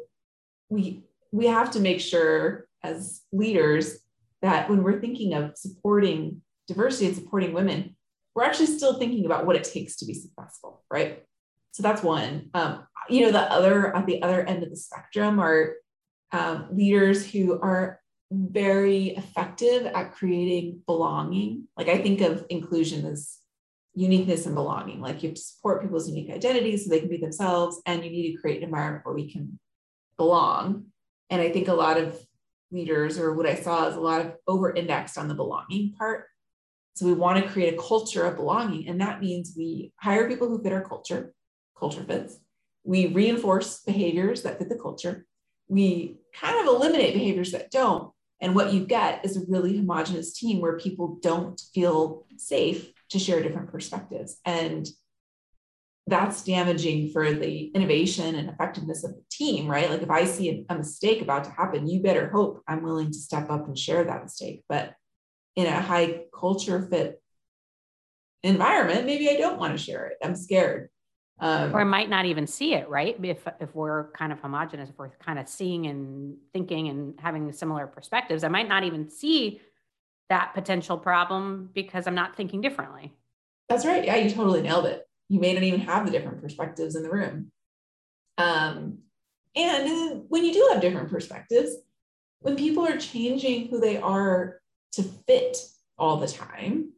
we 0.70 1.02
we 1.32 1.46
have 1.46 1.72
to 1.72 1.80
make 1.80 2.00
sure 2.00 2.68
as 2.84 3.22
leaders 3.32 3.98
that 4.42 4.70
when 4.70 4.82
we're 4.82 5.00
thinking 5.00 5.34
of 5.34 5.56
supporting 5.56 6.42
diversity 6.68 7.06
and 7.06 7.16
supporting 7.16 7.52
women, 7.52 7.96
we're 8.34 8.44
actually 8.44 8.66
still 8.66 8.98
thinking 8.98 9.26
about 9.26 9.44
what 9.44 9.56
it 9.56 9.64
takes 9.64 9.96
to 9.96 10.06
be 10.06 10.14
successful, 10.14 10.84
right? 10.90 11.24
So 11.72 11.82
that's 11.82 12.02
one. 12.02 12.50
Um, 12.54 12.86
you 13.08 13.22
know, 13.22 13.32
the 13.32 13.40
other 13.40 13.94
at 13.96 14.06
the 14.06 14.22
other 14.22 14.44
end 14.44 14.62
of 14.62 14.70
the 14.70 14.76
spectrum 14.76 15.40
are 15.40 15.74
um, 16.30 16.68
leaders 16.72 17.28
who 17.28 17.60
are 17.60 18.00
very 18.30 19.08
effective 19.08 19.84
at 19.86 20.12
creating 20.12 20.80
belonging. 20.86 21.66
Like 21.76 21.88
I 21.88 21.98
think 21.98 22.20
of 22.20 22.46
inclusion 22.48 23.04
as 23.04 23.41
uniqueness 23.94 24.46
and 24.46 24.54
belonging. 24.54 25.00
Like 25.00 25.22
you 25.22 25.30
have 25.30 25.36
to 25.36 25.42
support 25.42 25.82
people's 25.82 26.08
unique 26.08 26.30
identities 26.30 26.84
so 26.84 26.90
they 26.90 27.00
can 27.00 27.08
be 27.08 27.18
themselves, 27.18 27.80
and 27.86 28.04
you 28.04 28.10
need 28.10 28.32
to 28.32 28.40
create 28.40 28.58
an 28.58 28.64
environment 28.64 29.04
where 29.04 29.14
we 29.14 29.30
can 29.30 29.58
belong. 30.16 30.86
And 31.30 31.40
I 31.40 31.50
think 31.50 31.68
a 31.68 31.74
lot 31.74 31.98
of 31.98 32.18
leaders, 32.70 33.18
or 33.18 33.34
what 33.34 33.46
I 33.46 33.54
saw, 33.54 33.88
is 33.88 33.96
a 33.96 34.00
lot 34.00 34.20
of 34.20 34.34
over 34.46 34.74
indexed 34.74 35.18
on 35.18 35.28
the 35.28 35.34
belonging 35.34 35.94
part. 35.98 36.26
So 36.94 37.06
we 37.06 37.14
want 37.14 37.42
to 37.42 37.50
create 37.50 37.74
a 37.74 37.78
culture 37.78 38.26
of 38.26 38.36
belonging. 38.36 38.88
And 38.88 39.00
that 39.00 39.20
means 39.20 39.54
we 39.56 39.92
hire 39.96 40.28
people 40.28 40.48
who 40.48 40.62
fit 40.62 40.72
our 40.72 40.84
culture, 40.84 41.32
culture 41.78 42.04
fits. 42.04 42.38
We 42.84 43.06
reinforce 43.06 43.80
behaviors 43.80 44.42
that 44.42 44.58
fit 44.58 44.68
the 44.68 44.76
culture. 44.78 45.26
We 45.68 46.18
kind 46.34 46.60
of 46.60 46.74
eliminate 46.74 47.14
behaviors 47.14 47.52
that 47.52 47.70
don't. 47.70 48.12
And 48.40 48.54
what 48.54 48.72
you 48.72 48.84
get 48.84 49.24
is 49.24 49.36
a 49.36 49.46
really 49.48 49.76
homogenous 49.76 50.32
team 50.34 50.60
where 50.60 50.78
people 50.78 51.18
don't 51.22 51.60
feel 51.72 52.26
safe 52.36 52.92
to 53.12 53.18
share 53.18 53.42
different 53.42 53.70
perspectives. 53.70 54.38
And 54.44 54.88
that's 56.06 56.42
damaging 56.42 57.10
for 57.10 57.32
the 57.32 57.66
innovation 57.66 58.34
and 58.34 58.48
effectiveness 58.48 59.04
of 59.04 59.12
the 59.12 59.22
team, 59.30 59.68
right? 59.68 59.88
Like 59.88 60.02
if 60.02 60.10
I 60.10 60.24
see 60.24 60.64
a, 60.68 60.74
mistake 60.74 61.22
about 61.22 61.44
to 61.44 61.50
happen, 61.50 61.86
you 61.86 62.00
better 62.00 62.28
hope 62.28 62.62
I'm 62.66 62.82
willing 62.82 63.08
to 63.08 63.18
step 63.18 63.50
up 63.50 63.68
and 63.68 63.78
share 63.78 64.02
that 64.02 64.22
mistake. 64.22 64.64
But 64.68 64.94
in 65.54 65.66
a 65.66 65.80
high 65.80 66.22
culture 66.34 66.88
fit 66.90 67.22
environment, 68.42 69.06
maybe 69.06 69.28
I 69.28 69.36
don't 69.36 69.60
want 69.60 69.78
to 69.78 69.82
share 69.82 70.06
it. 70.06 70.16
I'm 70.24 70.34
scared. 70.34 70.88
Um, 71.38 71.74
or 71.74 71.80
I 71.80 71.84
might 71.84 72.08
not 72.08 72.24
even 72.24 72.46
see 72.46 72.74
it, 72.74 72.88
right? 72.88 73.16
If 73.22 73.46
if 73.60 73.74
we're 73.74 74.10
kind 74.12 74.32
of 74.32 74.40
homogenous, 74.40 74.90
if 74.90 74.98
we're 74.98 75.10
kind 75.18 75.38
of 75.38 75.48
seeing 75.48 75.86
and 75.86 76.36
thinking 76.52 76.88
and 76.88 77.14
having 77.20 77.50
similar 77.52 77.86
perspectives, 77.86 78.44
I 78.44 78.48
might 78.48 78.68
not 78.68 78.84
even 78.84 79.08
see 79.10 79.60
that 80.28 80.52
potential 80.54 80.98
problem 80.98 81.70
because 81.74 82.06
I'm 82.06 82.14
not 82.14 82.36
thinking 82.36 82.60
differently. 82.60 83.12
That's 83.68 83.86
right. 83.86 84.04
Yeah, 84.04 84.16
you 84.16 84.30
totally 84.30 84.62
nailed 84.62 84.86
it 84.86 85.06
you 85.32 85.40
may 85.40 85.54
not 85.54 85.62
even 85.62 85.80
have 85.80 86.04
the 86.04 86.12
different 86.12 86.42
perspectives 86.42 86.94
in 86.94 87.02
the 87.02 87.10
room. 87.10 87.50
Um, 88.36 88.98
and 89.56 90.24
when 90.28 90.44
you 90.44 90.52
do 90.52 90.68
have 90.70 90.82
different 90.82 91.10
perspectives, 91.10 91.74
when 92.40 92.54
people 92.54 92.86
are 92.86 92.98
changing 92.98 93.68
who 93.68 93.80
they 93.80 93.96
are 93.96 94.60
to 94.92 95.02
fit 95.02 95.56
all 95.96 96.18
the 96.18 96.28
time, 96.28 96.92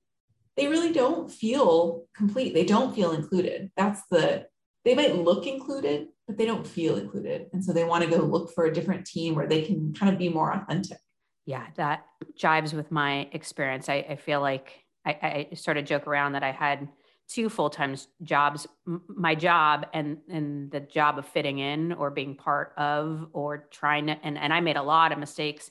they 0.57 0.67
really 0.67 0.93
don't 0.93 1.31
feel 1.31 2.07
complete. 2.17 2.55
They 2.55 2.65
don't 2.65 2.93
feel 2.93 3.13
included. 3.13 3.71
That's 3.77 4.03
the, 4.11 4.47
they 4.85 4.97
might 4.97 5.15
look 5.15 5.47
included, 5.47 6.09
but 6.27 6.37
they 6.37 6.45
don't 6.45 6.67
feel 6.67 6.97
included. 6.97 7.47
And 7.53 7.65
so 7.65 7.73
they 7.73 7.85
want 7.85 8.03
to 8.03 8.11
go 8.11 8.17
look 8.17 8.53
for 8.53 8.65
a 8.65 8.75
different 8.75 9.07
team 9.07 9.37
where 9.37 9.47
they 9.47 9.63
can 9.63 9.95
kind 9.95 10.13
of 10.13 10.19
be 10.19 10.29
more 10.29 10.53
authentic. 10.53 10.99
Yeah, 11.47 11.67
that 11.77 12.07
jives 12.39 12.73
with 12.73 12.91
my 12.91 13.29
experience. 13.33 13.89
I, 13.89 14.07
I 14.09 14.17
feel 14.17 14.41
like 14.41 14.85
I, 15.05 15.49
I 15.53 15.55
sort 15.55 15.77
of 15.77 15.85
joke 15.85 16.07
around 16.07 16.33
that 16.33 16.43
I 16.43 16.53
had 16.53 16.89
two 17.29 17.49
full-time 17.49 17.97
jobs 18.23 18.67
my 18.85 19.35
job 19.35 19.87
and 19.95 20.19
and 20.29 20.71
the 20.71 20.81
job 20.81 21.19
of 21.19 21.27
fitting 21.27 21.59
in 21.59 21.93
or 21.93 22.11
being 22.11 22.35
part 22.35 22.75
of 22.77 23.27
or 23.33 23.67
trying 23.71 24.07
to 24.07 24.17
and, 24.23 24.37
and 24.37 24.53
i 24.53 24.61
made 24.61 24.77
a 24.77 24.83
lot 24.83 25.11
of 25.11 25.19
mistakes 25.19 25.71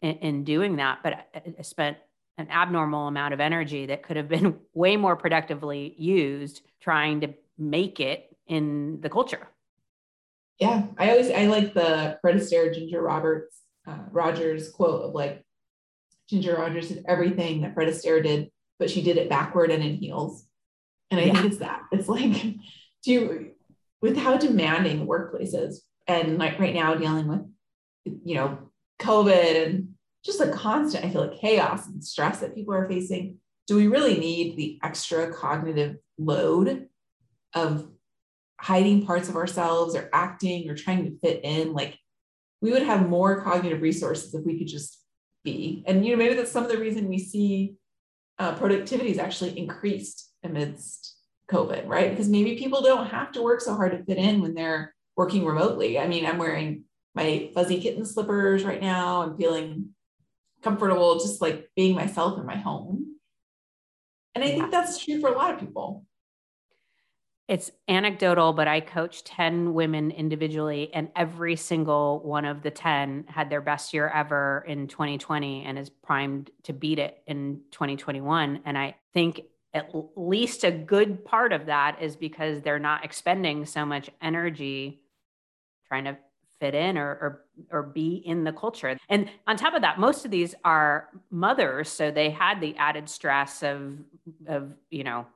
in, 0.00 0.16
in 0.16 0.44
doing 0.44 0.76
that 0.76 1.00
but 1.02 1.28
I, 1.34 1.62
spent 1.62 1.98
an 2.38 2.48
abnormal 2.50 3.08
amount 3.08 3.34
of 3.34 3.40
energy 3.40 3.86
that 3.86 4.02
could 4.02 4.16
have 4.16 4.28
been 4.28 4.58
way 4.74 4.96
more 4.96 5.16
productively 5.16 5.94
used 5.98 6.62
trying 6.80 7.20
to 7.20 7.34
make 7.58 8.00
it 8.00 8.34
in 8.46 9.00
the 9.02 9.10
culture 9.10 9.46
yeah 10.58 10.84
i 10.96 11.10
always 11.10 11.30
i 11.30 11.44
like 11.44 11.74
the 11.74 12.18
fred 12.22 12.36
astaire 12.36 12.72
ginger 12.72 13.02
roberts 13.02 13.65
uh, 13.86 13.98
rogers 14.10 14.70
quote 14.70 15.02
of 15.02 15.14
like 15.14 15.42
ginger 16.28 16.56
rogers 16.56 16.88
did 16.88 17.04
everything 17.06 17.60
that 17.60 17.74
fred 17.74 17.88
astaire 17.88 18.22
did 18.22 18.50
but 18.78 18.90
she 18.90 19.02
did 19.02 19.16
it 19.16 19.30
backward 19.30 19.70
and 19.70 19.82
in 19.82 19.94
heels 19.94 20.46
and 21.10 21.20
I 21.20 21.24
yeah. 21.24 21.32
think 21.34 21.46
it's 21.46 21.58
that. 21.58 21.82
It's 21.92 22.08
like, 22.08 22.32
do 22.32 23.12
you, 23.12 23.50
with 24.02 24.16
how 24.16 24.36
demanding 24.36 25.06
workplaces 25.06 25.76
and 26.06 26.38
like 26.38 26.58
right 26.58 26.74
now 26.74 26.94
dealing 26.94 27.28
with, 27.28 27.42
you 28.24 28.34
know, 28.34 28.58
COVID 29.00 29.66
and 29.66 29.88
just 30.24 30.38
the 30.38 30.48
constant, 30.48 31.04
I 31.04 31.10
feel 31.10 31.28
like 31.28 31.40
chaos 31.40 31.86
and 31.86 32.02
stress 32.02 32.40
that 32.40 32.54
people 32.54 32.74
are 32.74 32.88
facing. 32.88 33.38
Do 33.66 33.76
we 33.76 33.88
really 33.88 34.18
need 34.18 34.56
the 34.56 34.78
extra 34.82 35.32
cognitive 35.32 35.96
load 36.18 36.88
of 37.54 37.88
hiding 38.60 39.06
parts 39.06 39.28
of 39.28 39.36
ourselves 39.36 39.94
or 39.94 40.08
acting 40.12 40.68
or 40.68 40.74
trying 40.74 41.04
to 41.04 41.18
fit 41.18 41.40
in? 41.44 41.72
Like 41.72 41.98
we 42.60 42.72
would 42.72 42.82
have 42.82 43.08
more 43.08 43.42
cognitive 43.42 43.82
resources 43.82 44.34
if 44.34 44.44
we 44.44 44.58
could 44.58 44.68
just 44.68 45.00
be. 45.44 45.84
And 45.86 46.04
you 46.04 46.12
know, 46.12 46.18
maybe 46.18 46.34
that's 46.34 46.52
some 46.52 46.64
of 46.64 46.70
the 46.70 46.78
reason 46.78 47.08
we 47.08 47.18
see 47.18 47.74
uh, 48.38 48.54
productivity 48.54 49.10
is 49.10 49.18
actually 49.18 49.58
increased 49.58 50.30
amidst 50.42 51.16
COVID, 51.50 51.86
right? 51.86 52.10
Because 52.10 52.28
maybe 52.28 52.56
people 52.56 52.82
don't 52.82 53.06
have 53.06 53.32
to 53.32 53.42
work 53.42 53.60
so 53.60 53.74
hard 53.74 53.92
to 53.92 54.04
fit 54.04 54.18
in 54.18 54.40
when 54.40 54.54
they're 54.54 54.94
working 55.16 55.44
remotely. 55.44 55.98
I 55.98 56.06
mean, 56.06 56.26
I'm 56.26 56.38
wearing 56.38 56.84
my 57.14 57.50
fuzzy 57.54 57.80
kitten 57.80 58.04
slippers 58.04 58.64
right 58.64 58.80
now. 58.80 59.22
I'm 59.22 59.36
feeling 59.36 59.90
comfortable 60.62 61.18
just 61.18 61.40
like 61.40 61.70
being 61.76 61.94
myself 61.94 62.38
in 62.38 62.46
my 62.46 62.56
home. 62.56 63.16
And 64.34 64.44
I 64.44 64.48
think 64.48 64.70
that's 64.70 65.02
true 65.02 65.20
for 65.20 65.30
a 65.30 65.36
lot 65.36 65.54
of 65.54 65.60
people. 65.60 66.04
It's 67.48 67.70
anecdotal, 67.88 68.52
but 68.52 68.66
I 68.66 68.80
coached 68.80 69.26
10 69.26 69.72
women 69.72 70.10
individually, 70.10 70.90
and 70.92 71.10
every 71.14 71.54
single 71.54 72.20
one 72.24 72.44
of 72.44 72.62
the 72.62 72.72
10 72.72 73.26
had 73.28 73.50
their 73.50 73.60
best 73.60 73.94
year 73.94 74.08
ever 74.08 74.64
in 74.66 74.88
2020 74.88 75.64
and 75.64 75.78
is 75.78 75.88
primed 75.88 76.50
to 76.64 76.72
beat 76.72 76.98
it 76.98 77.22
in 77.26 77.60
2021. 77.70 78.62
And 78.64 78.76
I 78.76 78.96
think 79.14 79.42
at 79.74 79.92
least 80.16 80.64
a 80.64 80.72
good 80.72 81.24
part 81.24 81.52
of 81.52 81.66
that 81.66 81.98
is 82.02 82.16
because 82.16 82.62
they're 82.62 82.80
not 82.80 83.04
expending 83.04 83.64
so 83.64 83.86
much 83.86 84.10
energy 84.20 85.02
trying 85.86 86.04
to 86.04 86.16
fit 86.58 86.74
in 86.74 86.96
or, 86.98 87.10
or 87.10 87.42
or 87.70 87.82
be 87.82 88.22
in 88.24 88.44
the 88.44 88.52
culture. 88.52 88.98
And 89.08 89.30
on 89.46 89.56
top 89.56 89.74
of 89.74 89.82
that, 89.82 90.00
most 90.00 90.24
of 90.24 90.30
these 90.30 90.54
are 90.64 91.08
mothers, 91.30 91.88
so 91.88 92.10
they 92.10 92.30
had 92.30 92.60
the 92.60 92.76
added 92.76 93.08
stress 93.08 93.62
of 93.62 93.98
of 94.46 94.72
you 94.90 95.04
know 95.04 95.26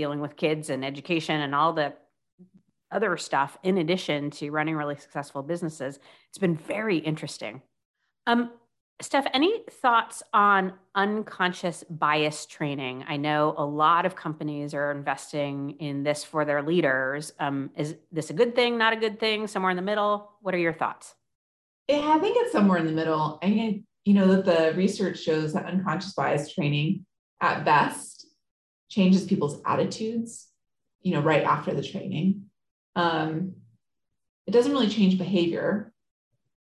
dealing 0.00 0.20
with 0.20 0.34
kids 0.34 0.70
and 0.70 0.82
education 0.82 1.42
and 1.42 1.54
all 1.54 1.74
the 1.74 1.92
other 2.90 3.18
stuff 3.18 3.58
in 3.62 3.76
addition 3.76 4.30
to 4.30 4.50
running 4.50 4.74
really 4.74 4.96
successful 4.96 5.42
businesses. 5.42 5.98
It's 6.30 6.38
been 6.38 6.56
very 6.56 6.96
interesting. 6.96 7.60
Um, 8.26 8.50
Stef, 9.02 9.26
any 9.34 9.62
thoughts 9.82 10.22
on 10.32 10.72
unconscious 10.94 11.84
bias 11.90 12.46
training? 12.46 13.04
I 13.06 13.18
know 13.18 13.54
a 13.58 13.64
lot 13.64 14.06
of 14.06 14.16
companies 14.16 14.72
are 14.72 14.90
investing 14.90 15.76
in 15.80 16.02
this 16.02 16.24
for 16.24 16.46
their 16.46 16.62
leaders. 16.62 17.32
Um, 17.38 17.70
is 17.76 17.96
this 18.10 18.30
a 18.30 18.34
good 18.34 18.54
thing, 18.54 18.78
not 18.78 18.94
a 18.94 18.96
good 18.96 19.20
thing, 19.20 19.46
somewhere 19.46 19.70
in 19.70 19.76
the 19.76 19.82
middle? 19.82 20.32
What 20.40 20.54
are 20.54 20.58
your 20.58 20.72
thoughts? 20.72 21.14
Yeah, 21.88 22.14
I 22.16 22.18
think 22.18 22.36
it's 22.38 22.52
somewhere 22.52 22.78
in 22.78 22.86
the 22.86 22.92
middle. 22.92 23.38
I 23.42 23.48
mean, 23.48 23.84
you 24.06 24.14
know, 24.14 24.26
that 24.34 24.44
the 24.46 24.74
research 24.76 25.18
shows 25.20 25.52
that 25.52 25.66
unconscious 25.66 26.14
bias 26.14 26.54
training 26.54 27.04
at 27.42 27.64
best 27.64 28.19
changes 28.90 29.24
people's 29.24 29.60
attitudes, 29.64 30.48
you 31.00 31.14
know, 31.14 31.20
right 31.20 31.44
after 31.44 31.72
the 31.72 31.82
training. 31.82 32.44
Um, 32.96 33.54
it 34.46 34.50
doesn't 34.50 34.72
really 34.72 34.88
change 34.88 35.16
behavior 35.16 35.92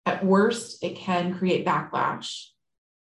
at 0.05 0.25
worst, 0.25 0.83
it 0.83 0.95
can 0.95 1.37
create 1.37 1.65
backlash 1.65 2.45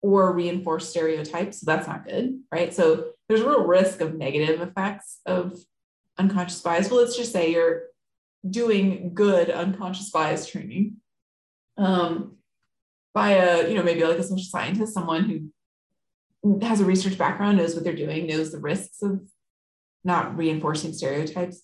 or 0.01 0.34
reinforce 0.34 0.89
stereotypes. 0.89 1.60
So 1.60 1.65
that's 1.65 1.88
not 1.88 2.05
good, 2.05 2.39
right? 2.51 2.74
So 2.74 3.12
there's 3.27 3.41
a 3.41 3.48
real 3.48 3.65
risk 3.65 4.01
of 4.01 4.15
negative 4.15 4.62
effects 4.62 5.20
of 5.25 5.58
unconscious 6.17 6.62
bias. 6.62 6.89
Well, 6.89 7.01
let's 7.01 7.17
just 7.17 7.34
say 7.34 7.51
you're 7.51 7.84
doing 8.50 9.13
good 9.13 9.50
unconscious 9.50 10.10
bias 10.12 10.48
training 10.48 10.98
um, 11.77 12.38
by 13.13 13.32
a, 13.32 13.67
you 13.67 13.75
know, 13.75 13.84
maybe 13.84 14.03
like 14.03 14.17
a 14.17 14.24
social 14.24 14.43
scientist, 14.43 14.93
someone 14.93 15.24
who 15.25 15.50
has 16.62 16.82
a 16.82 16.86
research 16.86 17.18
background, 17.18 17.58
knows 17.58 17.76
what 17.76 17.84
they're 17.84 17.96
doing, 17.96 18.28
knows 18.28 18.52
the 18.52 18.60
risks 18.60 19.02
of 19.02 19.22
not 20.04 20.38
reinforcing 20.38 20.94
stereotypes, 20.94 21.64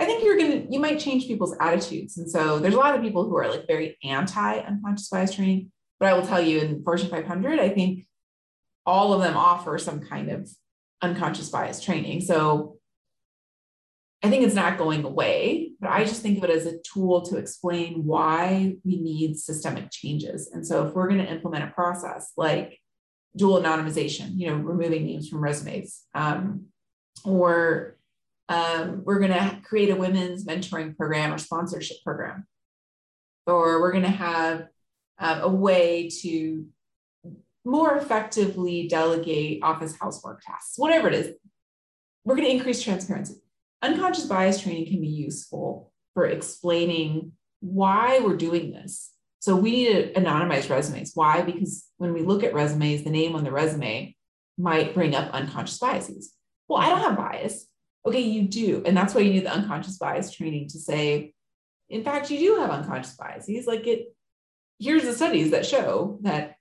I 0.00 0.06
think 0.06 0.24
you're 0.24 0.38
gonna 0.38 0.64
you 0.70 0.80
might 0.80 0.98
change 0.98 1.26
people's 1.26 1.54
attitudes. 1.60 2.16
And 2.16 2.28
so 2.28 2.58
there's 2.58 2.74
a 2.74 2.78
lot 2.78 2.94
of 2.94 3.02
people 3.02 3.24
who 3.24 3.36
are 3.36 3.50
like 3.50 3.66
very 3.66 3.98
anti 4.02 4.58
unconscious 4.58 5.10
bias 5.10 5.34
training. 5.34 5.70
But 5.98 6.08
I 6.08 6.14
will 6.14 6.26
tell 6.26 6.40
you 6.40 6.60
in 6.60 6.82
Fortune 6.82 7.10
500, 7.10 7.60
I 7.60 7.68
think 7.68 8.06
all 8.86 9.12
of 9.12 9.20
them 9.20 9.36
offer 9.36 9.76
some 9.76 10.00
kind 10.00 10.30
of 10.30 10.48
unconscious 11.02 11.50
bias 11.50 11.82
training. 11.84 12.22
So 12.22 12.78
I 14.22 14.30
think 14.30 14.44
it's 14.44 14.54
not 14.54 14.78
going 14.78 15.04
away, 15.04 15.72
but 15.80 15.90
I 15.90 16.04
just 16.04 16.22
think 16.22 16.38
of 16.38 16.44
it 16.44 16.50
as 16.50 16.64
a 16.64 16.78
tool 16.78 17.20
to 17.26 17.36
explain 17.36 18.06
why 18.06 18.76
we 18.82 18.96
need 18.96 19.38
systemic 19.38 19.90
changes. 19.90 20.50
And 20.50 20.66
so 20.66 20.86
if 20.86 20.94
we're 20.94 21.08
going 21.08 21.24
to 21.24 21.30
implement 21.30 21.64
a 21.64 21.74
process 21.74 22.32
like 22.38 22.79
dual 23.36 23.60
anonymization, 23.60 24.32
you 24.36 24.48
know, 24.48 24.56
removing 24.56 25.06
names 25.06 25.28
from 25.28 25.40
resumes, 25.40 26.02
um, 26.14 26.66
or 27.24 27.96
um, 28.48 29.02
we're 29.04 29.20
going 29.20 29.32
to 29.32 29.60
create 29.62 29.90
a 29.90 29.96
women's 29.96 30.44
mentoring 30.44 30.96
program 30.96 31.32
or 31.32 31.38
sponsorship 31.38 31.98
program, 32.04 32.46
or 33.46 33.80
we're 33.80 33.92
going 33.92 34.04
to 34.04 34.10
have 34.10 34.66
um, 35.18 35.40
a 35.40 35.48
way 35.48 36.10
to 36.22 36.66
more 37.64 37.96
effectively 37.96 38.88
delegate 38.88 39.62
office 39.62 39.96
housework 40.00 40.42
tasks, 40.42 40.74
whatever 40.76 41.08
it 41.08 41.14
is. 41.14 41.34
We're 42.24 42.36
going 42.36 42.48
to 42.48 42.54
increase 42.54 42.82
transparency 42.82 43.40
unconscious 43.82 44.26
bias 44.26 44.60
training 44.60 44.86
can 44.86 45.00
be 45.00 45.08
useful 45.08 45.92
for 46.14 46.26
explaining 46.26 47.32
why 47.60 48.20
we're 48.20 48.36
doing 48.36 48.72
this. 48.72 49.09
So 49.40 49.56
we 49.56 49.70
need 49.70 50.14
to 50.14 50.20
anonymize 50.20 50.68
resumes. 50.70 51.12
Why? 51.14 51.42
Because 51.42 51.86
when 51.96 52.12
we 52.12 52.22
look 52.22 52.44
at 52.44 52.54
resumes, 52.54 53.02
the 53.02 53.10
name 53.10 53.34
on 53.34 53.42
the 53.42 53.50
resume 53.50 54.14
might 54.58 54.94
bring 54.94 55.14
up 55.14 55.32
unconscious 55.32 55.78
biases. 55.78 56.34
Well, 56.68 56.80
I 56.80 56.90
don't 56.90 57.00
have 57.00 57.16
bias. 57.16 57.66
Okay, 58.06 58.20
you 58.20 58.42
do. 58.42 58.82
And 58.84 58.96
that's 58.96 59.14
why 59.14 59.22
you 59.22 59.32
need 59.32 59.46
the 59.46 59.52
unconscious 59.52 59.96
bias 59.96 60.30
training 60.30 60.68
to 60.68 60.78
say, 60.78 61.32
in 61.88 62.04
fact, 62.04 62.30
you 62.30 62.38
do 62.38 62.60
have 62.60 62.70
unconscious 62.70 63.16
biases. 63.16 63.66
Like 63.66 63.86
it, 63.86 64.14
here's 64.78 65.04
the 65.04 65.14
studies 65.14 65.50
that 65.50 65.66
show 65.66 66.18
that 66.22 66.56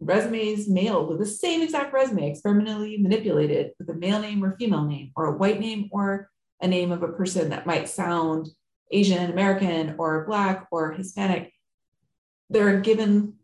resumes 0.00 0.68
mailed 0.68 1.08
with 1.08 1.18
the 1.18 1.26
same 1.26 1.62
exact 1.62 1.92
resume 1.92 2.30
experimentally 2.30 2.98
manipulated 2.98 3.72
with 3.78 3.88
a 3.90 3.94
male 3.94 4.20
name 4.20 4.42
or 4.44 4.56
female 4.56 4.84
name 4.84 5.12
or 5.14 5.26
a 5.26 5.36
white 5.36 5.60
name 5.60 5.88
or 5.92 6.28
a 6.60 6.66
name 6.66 6.92
of 6.92 7.02
a 7.02 7.08
person 7.08 7.50
that 7.50 7.66
might 7.66 7.88
sound 7.88 8.48
Asian 8.90 9.30
American 9.30 9.94
or 9.98 10.26
Black 10.26 10.66
or 10.70 10.92
Hispanic, 10.92 11.52
they're 12.52 12.80
given 12.80 13.34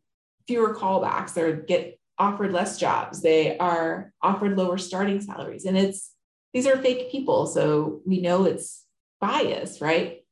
fewer 0.46 0.74
callbacks. 0.74 1.34
They 1.34 1.58
get 1.66 1.98
offered 2.18 2.52
less 2.52 2.78
jobs. 2.78 3.22
They 3.22 3.56
are 3.58 4.12
offered 4.22 4.56
lower 4.56 4.78
starting 4.78 5.20
salaries. 5.20 5.64
And 5.64 5.76
it's 5.76 6.12
these 6.52 6.66
are 6.66 6.76
fake 6.76 7.10
people. 7.10 7.46
So 7.46 8.00
we 8.06 8.20
know 8.20 8.44
it's 8.44 8.84
bias, 9.20 9.80
right? 9.80 10.24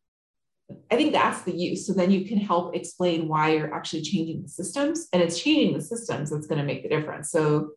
I 0.90 0.96
think 0.96 1.12
that's 1.12 1.42
the 1.42 1.56
use. 1.56 1.86
So 1.86 1.92
then 1.92 2.10
you 2.10 2.26
can 2.26 2.38
help 2.38 2.74
explain 2.74 3.28
why 3.28 3.54
you're 3.54 3.72
actually 3.72 4.02
changing 4.02 4.42
the 4.42 4.48
systems. 4.48 5.08
And 5.12 5.22
it's 5.22 5.40
changing 5.40 5.76
the 5.76 5.84
systems 5.84 6.30
that's 6.30 6.46
going 6.46 6.58
to 6.58 6.64
make 6.64 6.82
the 6.82 6.88
difference. 6.88 7.30
So 7.30 7.70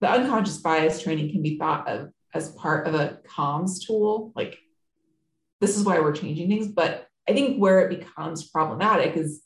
the 0.00 0.10
unconscious 0.10 0.58
bias 0.58 1.02
training 1.02 1.30
can 1.30 1.42
be 1.42 1.58
thought 1.58 1.88
of 1.88 2.10
as 2.34 2.50
part 2.52 2.86
of 2.86 2.94
a 2.94 3.18
comms 3.28 3.84
tool. 3.86 4.32
Like, 4.34 4.58
this 5.60 5.76
is 5.76 5.84
why 5.84 6.00
we're 6.00 6.14
changing 6.14 6.48
things. 6.48 6.68
But 6.68 7.06
I 7.28 7.34
think 7.34 7.58
where 7.58 7.80
it 7.80 7.98
becomes 7.98 8.48
problematic 8.48 9.16
is 9.16 9.42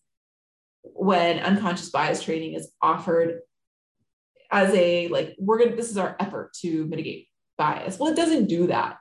when 0.95 1.39
unconscious 1.41 1.91
bias 1.91 2.23
training 2.23 2.55
is 2.55 2.71
offered 2.83 3.41
as 4.51 4.73
a 4.75 5.09
like 5.09 5.35
we're 5.39 5.59
gonna 5.59 5.75
this 5.75 5.91
is 5.91 5.99
our 5.99 6.17
effort 6.21 6.53
to 6.53 6.87
mitigate 6.87 7.29
bias 7.59 7.99
well 7.99 8.13
it 8.13 8.17
doesn't 8.17 8.47
do 8.47 8.67
that 8.67 8.97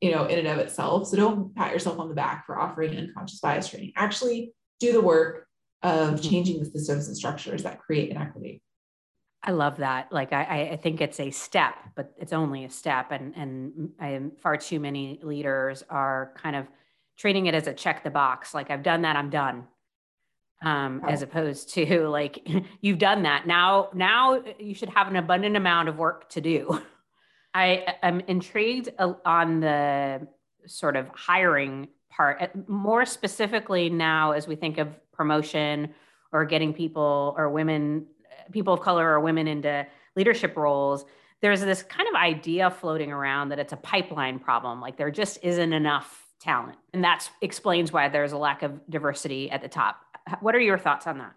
you 0.00 0.10
know 0.10 0.26
in 0.26 0.38
and 0.38 0.48
of 0.48 0.58
itself 0.58 1.06
so 1.08 1.16
don't 1.16 1.54
pat 1.54 1.72
yourself 1.72 1.98
on 1.98 2.08
the 2.08 2.14
back 2.14 2.44
for 2.46 2.58
offering 2.58 2.96
unconscious 2.96 3.40
bias 3.40 3.68
training 3.68 3.92
actually 3.96 4.52
do 4.78 4.92
the 4.92 5.00
work 5.00 5.46
of 5.82 6.20
mm-hmm. 6.20 6.28
changing 6.28 6.58
the 6.58 6.66
systems 6.66 7.08
and 7.08 7.16
structures 7.16 7.62
that 7.62 7.78
create 7.80 8.10
inequity 8.10 8.62
I 9.42 9.52
love 9.52 9.78
that. 9.78 10.12
Like 10.12 10.32
I, 10.32 10.70
I 10.72 10.76
think 10.76 11.00
it's 11.00 11.18
a 11.18 11.30
step, 11.30 11.74
but 11.96 12.12
it's 12.18 12.32
only 12.32 12.64
a 12.64 12.70
step, 12.70 13.10
and 13.10 13.34
and 13.34 13.90
I, 13.98 14.20
far 14.38 14.58
too 14.58 14.78
many 14.78 15.18
leaders 15.22 15.82
are 15.88 16.32
kind 16.36 16.56
of 16.56 16.66
treating 17.16 17.46
it 17.46 17.54
as 17.54 17.66
a 17.66 17.72
check 17.72 18.04
the 18.04 18.10
box. 18.10 18.52
Like 18.52 18.70
I've 18.70 18.82
done 18.82 19.02
that, 19.02 19.16
I'm 19.16 19.30
done. 19.30 19.66
Um, 20.62 21.02
as 21.08 21.22
opposed 21.22 21.72
to 21.74 22.06
like 22.08 22.46
you've 22.80 22.98
done 22.98 23.22
that 23.22 23.46
now. 23.46 23.88
Now 23.94 24.42
you 24.58 24.74
should 24.74 24.90
have 24.90 25.08
an 25.08 25.16
abundant 25.16 25.56
amount 25.56 25.88
of 25.88 25.96
work 25.96 26.28
to 26.30 26.40
do. 26.40 26.82
I 27.54 27.96
am 28.02 28.20
intrigued 28.20 28.90
on 28.98 29.60
the 29.60 30.28
sort 30.66 30.94
of 30.96 31.08
hiring 31.08 31.88
part, 32.10 32.68
more 32.68 33.04
specifically 33.04 33.90
now 33.90 34.32
as 34.32 34.46
we 34.46 34.54
think 34.54 34.78
of 34.78 34.88
promotion 35.10 35.92
or 36.30 36.44
getting 36.44 36.72
people 36.72 37.34
or 37.36 37.50
women 37.50 38.06
people 38.52 38.74
of 38.74 38.80
color 38.80 39.08
or 39.08 39.20
women 39.20 39.48
into 39.48 39.86
leadership 40.16 40.56
roles, 40.56 41.04
there's 41.40 41.60
this 41.60 41.82
kind 41.82 42.08
of 42.08 42.14
idea 42.14 42.70
floating 42.70 43.12
around 43.12 43.48
that 43.48 43.58
it's 43.58 43.72
a 43.72 43.76
pipeline 43.76 44.38
problem. 44.38 44.80
Like 44.80 44.96
there 44.96 45.10
just 45.10 45.38
isn't 45.42 45.72
enough 45.72 46.26
talent. 46.40 46.78
And 46.92 47.04
that 47.04 47.28
explains 47.40 47.92
why 47.92 48.08
there's 48.08 48.32
a 48.32 48.38
lack 48.38 48.62
of 48.62 48.80
diversity 48.90 49.50
at 49.50 49.62
the 49.62 49.68
top. 49.68 49.96
What 50.40 50.54
are 50.54 50.60
your 50.60 50.78
thoughts 50.78 51.06
on 51.06 51.18
that? 51.18 51.34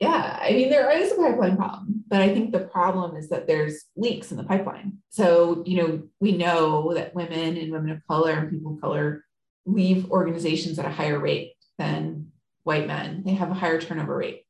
Yeah, 0.00 0.38
I 0.42 0.50
mean, 0.50 0.68
there 0.68 0.90
is 0.90 1.12
a 1.12 1.14
pipeline 1.14 1.56
problem, 1.56 2.04
but 2.08 2.20
I 2.20 2.34
think 2.34 2.50
the 2.50 2.60
problem 2.60 3.14
is 3.16 3.28
that 3.28 3.46
there's 3.46 3.84
leaks 3.94 4.32
in 4.32 4.36
the 4.36 4.42
pipeline. 4.42 4.98
So, 5.10 5.62
you 5.64 5.76
know, 5.76 6.02
we 6.18 6.36
know 6.36 6.92
that 6.94 7.14
women 7.14 7.56
and 7.56 7.70
women 7.70 7.90
of 7.90 8.06
color 8.08 8.32
and 8.32 8.50
people 8.50 8.74
of 8.74 8.80
color 8.80 9.24
leave 9.64 10.10
organizations 10.10 10.78
at 10.80 10.86
a 10.86 10.90
higher 10.90 11.20
rate 11.20 11.52
than 11.78 12.32
white 12.64 12.88
men. 12.88 13.22
They 13.24 13.34
have 13.34 13.50
a 13.50 13.54
higher 13.54 13.80
turnover 13.80 14.16
rate. 14.16 14.44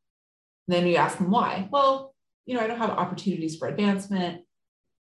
Then 0.68 0.86
you 0.86 0.96
ask 0.96 1.18
them 1.18 1.30
why. 1.30 1.68
Well, 1.70 2.14
you 2.46 2.54
know, 2.54 2.62
I 2.62 2.66
don't 2.66 2.78
have 2.78 2.90
opportunities 2.90 3.56
for 3.56 3.68
advancement. 3.68 4.42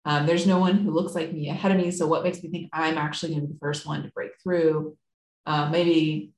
Um, 0.04 0.24
there's 0.24 0.46
no 0.46 0.58
one 0.58 0.78
who 0.78 0.92
looks 0.92 1.14
like 1.14 1.32
me 1.32 1.50
ahead 1.50 1.72
of 1.72 1.76
me. 1.76 1.90
So 1.90 2.06
what 2.06 2.24
makes 2.24 2.42
me 2.42 2.48
think 2.48 2.70
I'm 2.72 2.96
actually 2.96 3.30
going 3.30 3.42
to 3.42 3.46
be 3.48 3.52
the 3.52 3.58
first 3.58 3.86
one 3.86 4.02
to 4.02 4.10
break 4.12 4.30
through? 4.42 4.96
Uh, 5.44 5.68
maybe, 5.68 6.32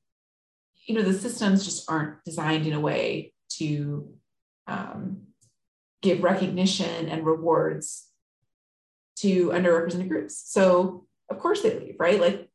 you 0.90 0.96
know, 0.96 1.02
the 1.02 1.16
systems 1.16 1.64
just 1.64 1.88
aren't 1.88 2.16
designed 2.24 2.66
in 2.66 2.72
a 2.72 2.80
way 2.80 3.32
to 3.48 4.12
um, 4.66 5.18
give 6.02 6.24
recognition 6.24 7.08
and 7.08 7.24
rewards 7.24 8.08
to 9.18 9.50
underrepresented 9.50 10.08
groups. 10.08 10.42
So 10.46 11.06
of 11.30 11.38
course 11.38 11.62
they 11.62 11.78
leave, 11.78 11.94
right? 12.00 12.20
Like 12.20 12.50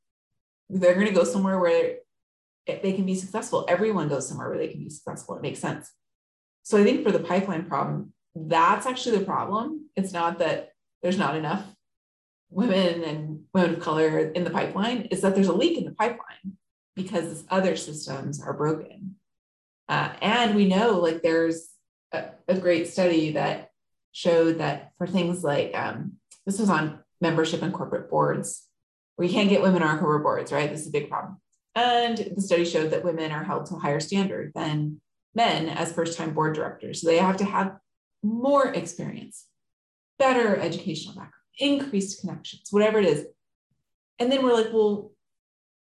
they're 0.69 0.95
going 0.95 1.07
to 1.07 1.13
go 1.13 1.23
somewhere 1.23 1.57
where 1.57 1.99
they 2.67 2.91
can 2.91 3.05
be 3.05 3.15
successful. 3.15 3.63
Everyone 3.69 4.09
goes 4.09 4.27
somewhere 4.27 4.49
where 4.49 4.57
they 4.57 4.67
can 4.67 4.83
be 4.83 4.89
successful. 4.89 5.37
It 5.37 5.41
makes 5.41 5.59
sense. 5.59 5.89
So 6.63 6.77
I 6.77 6.83
think 6.83 7.05
for 7.05 7.13
the 7.13 7.19
pipeline 7.19 7.67
problem, 7.67 8.11
that's 8.35 8.85
actually 8.85 9.19
the 9.19 9.23
problem. 9.23 9.85
It's 9.95 10.11
not 10.11 10.39
that 10.39 10.71
there's 11.01 11.17
not 11.17 11.37
enough 11.37 11.63
women 12.49 13.01
and 13.05 13.43
women 13.53 13.75
of 13.75 13.79
color 13.79 14.19
in 14.19 14.43
the 14.43 14.49
pipeline, 14.49 15.03
is 15.03 15.21
that 15.21 15.35
there's 15.35 15.47
a 15.47 15.53
leak 15.53 15.77
in 15.77 15.85
the 15.85 15.91
pipeline 15.91 16.57
because 16.95 17.43
other 17.49 17.75
systems 17.75 18.41
are 18.41 18.53
broken. 18.53 19.15
Uh, 19.87 20.13
and 20.21 20.55
we 20.55 20.67
know 20.67 20.99
like 20.99 21.21
there's 21.21 21.69
a, 22.11 22.25
a, 22.47 22.57
great 22.57 22.87
study 22.87 23.33
that 23.33 23.69
showed 24.13 24.57
that 24.57 24.91
for 24.97 25.05
things 25.05 25.43
like 25.43 25.77
um, 25.77 26.13
this 26.45 26.59
was 26.59 26.69
on 26.69 26.99
membership 27.21 27.61
and 27.61 27.73
corporate 27.73 28.09
boards, 28.09 28.67
you 29.19 29.29
can't 29.29 29.49
get 29.49 29.61
women 29.61 29.83
on 29.83 29.99
corporate 29.99 30.23
boards, 30.23 30.51
right? 30.51 30.69
This 30.69 30.81
is 30.81 30.87
a 30.87 30.91
big 30.91 31.09
problem. 31.09 31.37
And 31.75 32.17
the 32.35 32.41
study 32.41 32.65
showed 32.65 32.91
that 32.91 33.03
women 33.03 33.31
are 33.31 33.43
held 33.43 33.65
to 33.67 33.75
a 33.75 33.79
higher 33.79 33.99
standard 33.99 34.53
than 34.55 35.01
men 35.35 35.67
as 35.69 35.91
first 35.91 36.17
time 36.17 36.33
board 36.33 36.55
directors. 36.55 37.01
So 37.01 37.07
they 37.07 37.17
have 37.17 37.37
to 37.37 37.45
have 37.45 37.77
more 38.23 38.67
experience, 38.67 39.45
better 40.17 40.57
educational 40.57 41.13
background, 41.13 41.33
increased 41.59 42.21
connections, 42.21 42.67
whatever 42.71 42.99
it 42.99 43.05
is. 43.05 43.27
And 44.19 44.31
then 44.31 44.43
we're 44.43 44.53
like, 44.53 44.71
well, 44.73 45.11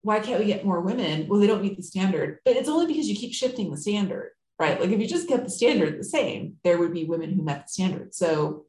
why 0.03 0.19
can't 0.19 0.39
we 0.39 0.45
get 0.45 0.65
more 0.65 0.81
women? 0.81 1.27
Well, 1.27 1.39
they 1.39 1.47
don't 1.47 1.61
meet 1.61 1.77
the 1.77 1.83
standard, 1.83 2.39
but 2.45 2.55
it's 2.55 2.69
only 2.69 2.85
because 2.85 3.07
you 3.07 3.15
keep 3.15 3.33
shifting 3.33 3.71
the 3.71 3.77
standard, 3.77 4.31
right? 4.59 4.79
Like 4.79 4.91
if 4.91 4.99
you 4.99 5.07
just 5.07 5.27
kept 5.27 5.45
the 5.45 5.49
standard 5.49 5.97
the 5.97 6.03
same, 6.03 6.57
there 6.63 6.77
would 6.77 6.93
be 6.93 7.05
women 7.05 7.33
who 7.33 7.41
met 7.41 7.65
the 7.65 7.71
standard. 7.71 8.13
So 8.13 8.65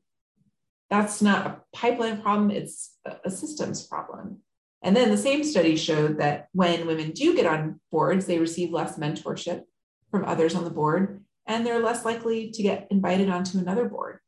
that's 0.90 1.20
not 1.20 1.46
a 1.46 1.60
pipeline 1.72 2.22
problem, 2.22 2.50
it's 2.50 2.96
a 3.24 3.30
systems 3.30 3.86
problem. 3.86 4.38
And 4.82 4.94
then 4.94 5.10
the 5.10 5.16
same 5.16 5.42
study 5.42 5.76
showed 5.76 6.18
that 6.18 6.48
when 6.52 6.86
women 6.86 7.10
do 7.10 7.34
get 7.34 7.46
on 7.46 7.80
boards, 7.90 8.26
they 8.26 8.38
receive 8.38 8.70
less 8.70 8.96
mentorship 8.98 9.62
from 10.10 10.24
others 10.24 10.54
on 10.54 10.62
the 10.62 10.70
board, 10.70 11.24
and 11.46 11.66
they're 11.66 11.80
less 11.80 12.04
likely 12.04 12.50
to 12.52 12.62
get 12.62 12.86
invited 12.90 13.28
onto 13.28 13.58
another 13.58 13.88
board. 13.88 14.20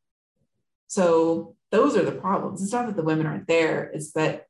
So 0.88 1.54
those 1.70 1.96
are 1.96 2.04
the 2.04 2.12
problems. 2.12 2.62
It's 2.62 2.72
not 2.72 2.86
that 2.86 2.96
the 2.96 3.04
women 3.04 3.26
aren't 3.26 3.46
there, 3.46 3.84
it's 3.94 4.12
that 4.12 4.46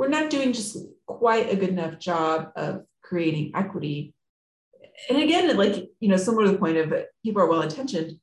we're 0.00 0.08
not 0.08 0.30
doing 0.30 0.54
just 0.54 0.78
quite 1.04 1.52
a 1.52 1.56
good 1.56 1.68
enough 1.68 1.98
job 1.98 2.52
of 2.56 2.86
creating 3.02 3.52
equity. 3.54 4.14
And 5.10 5.18
again, 5.18 5.54
like, 5.58 5.90
you 6.00 6.08
know, 6.08 6.16
similar 6.16 6.46
to 6.46 6.52
the 6.52 6.58
point 6.58 6.78
of 6.78 6.94
people 7.22 7.42
are 7.42 7.46
well 7.46 7.60
intentioned. 7.60 8.18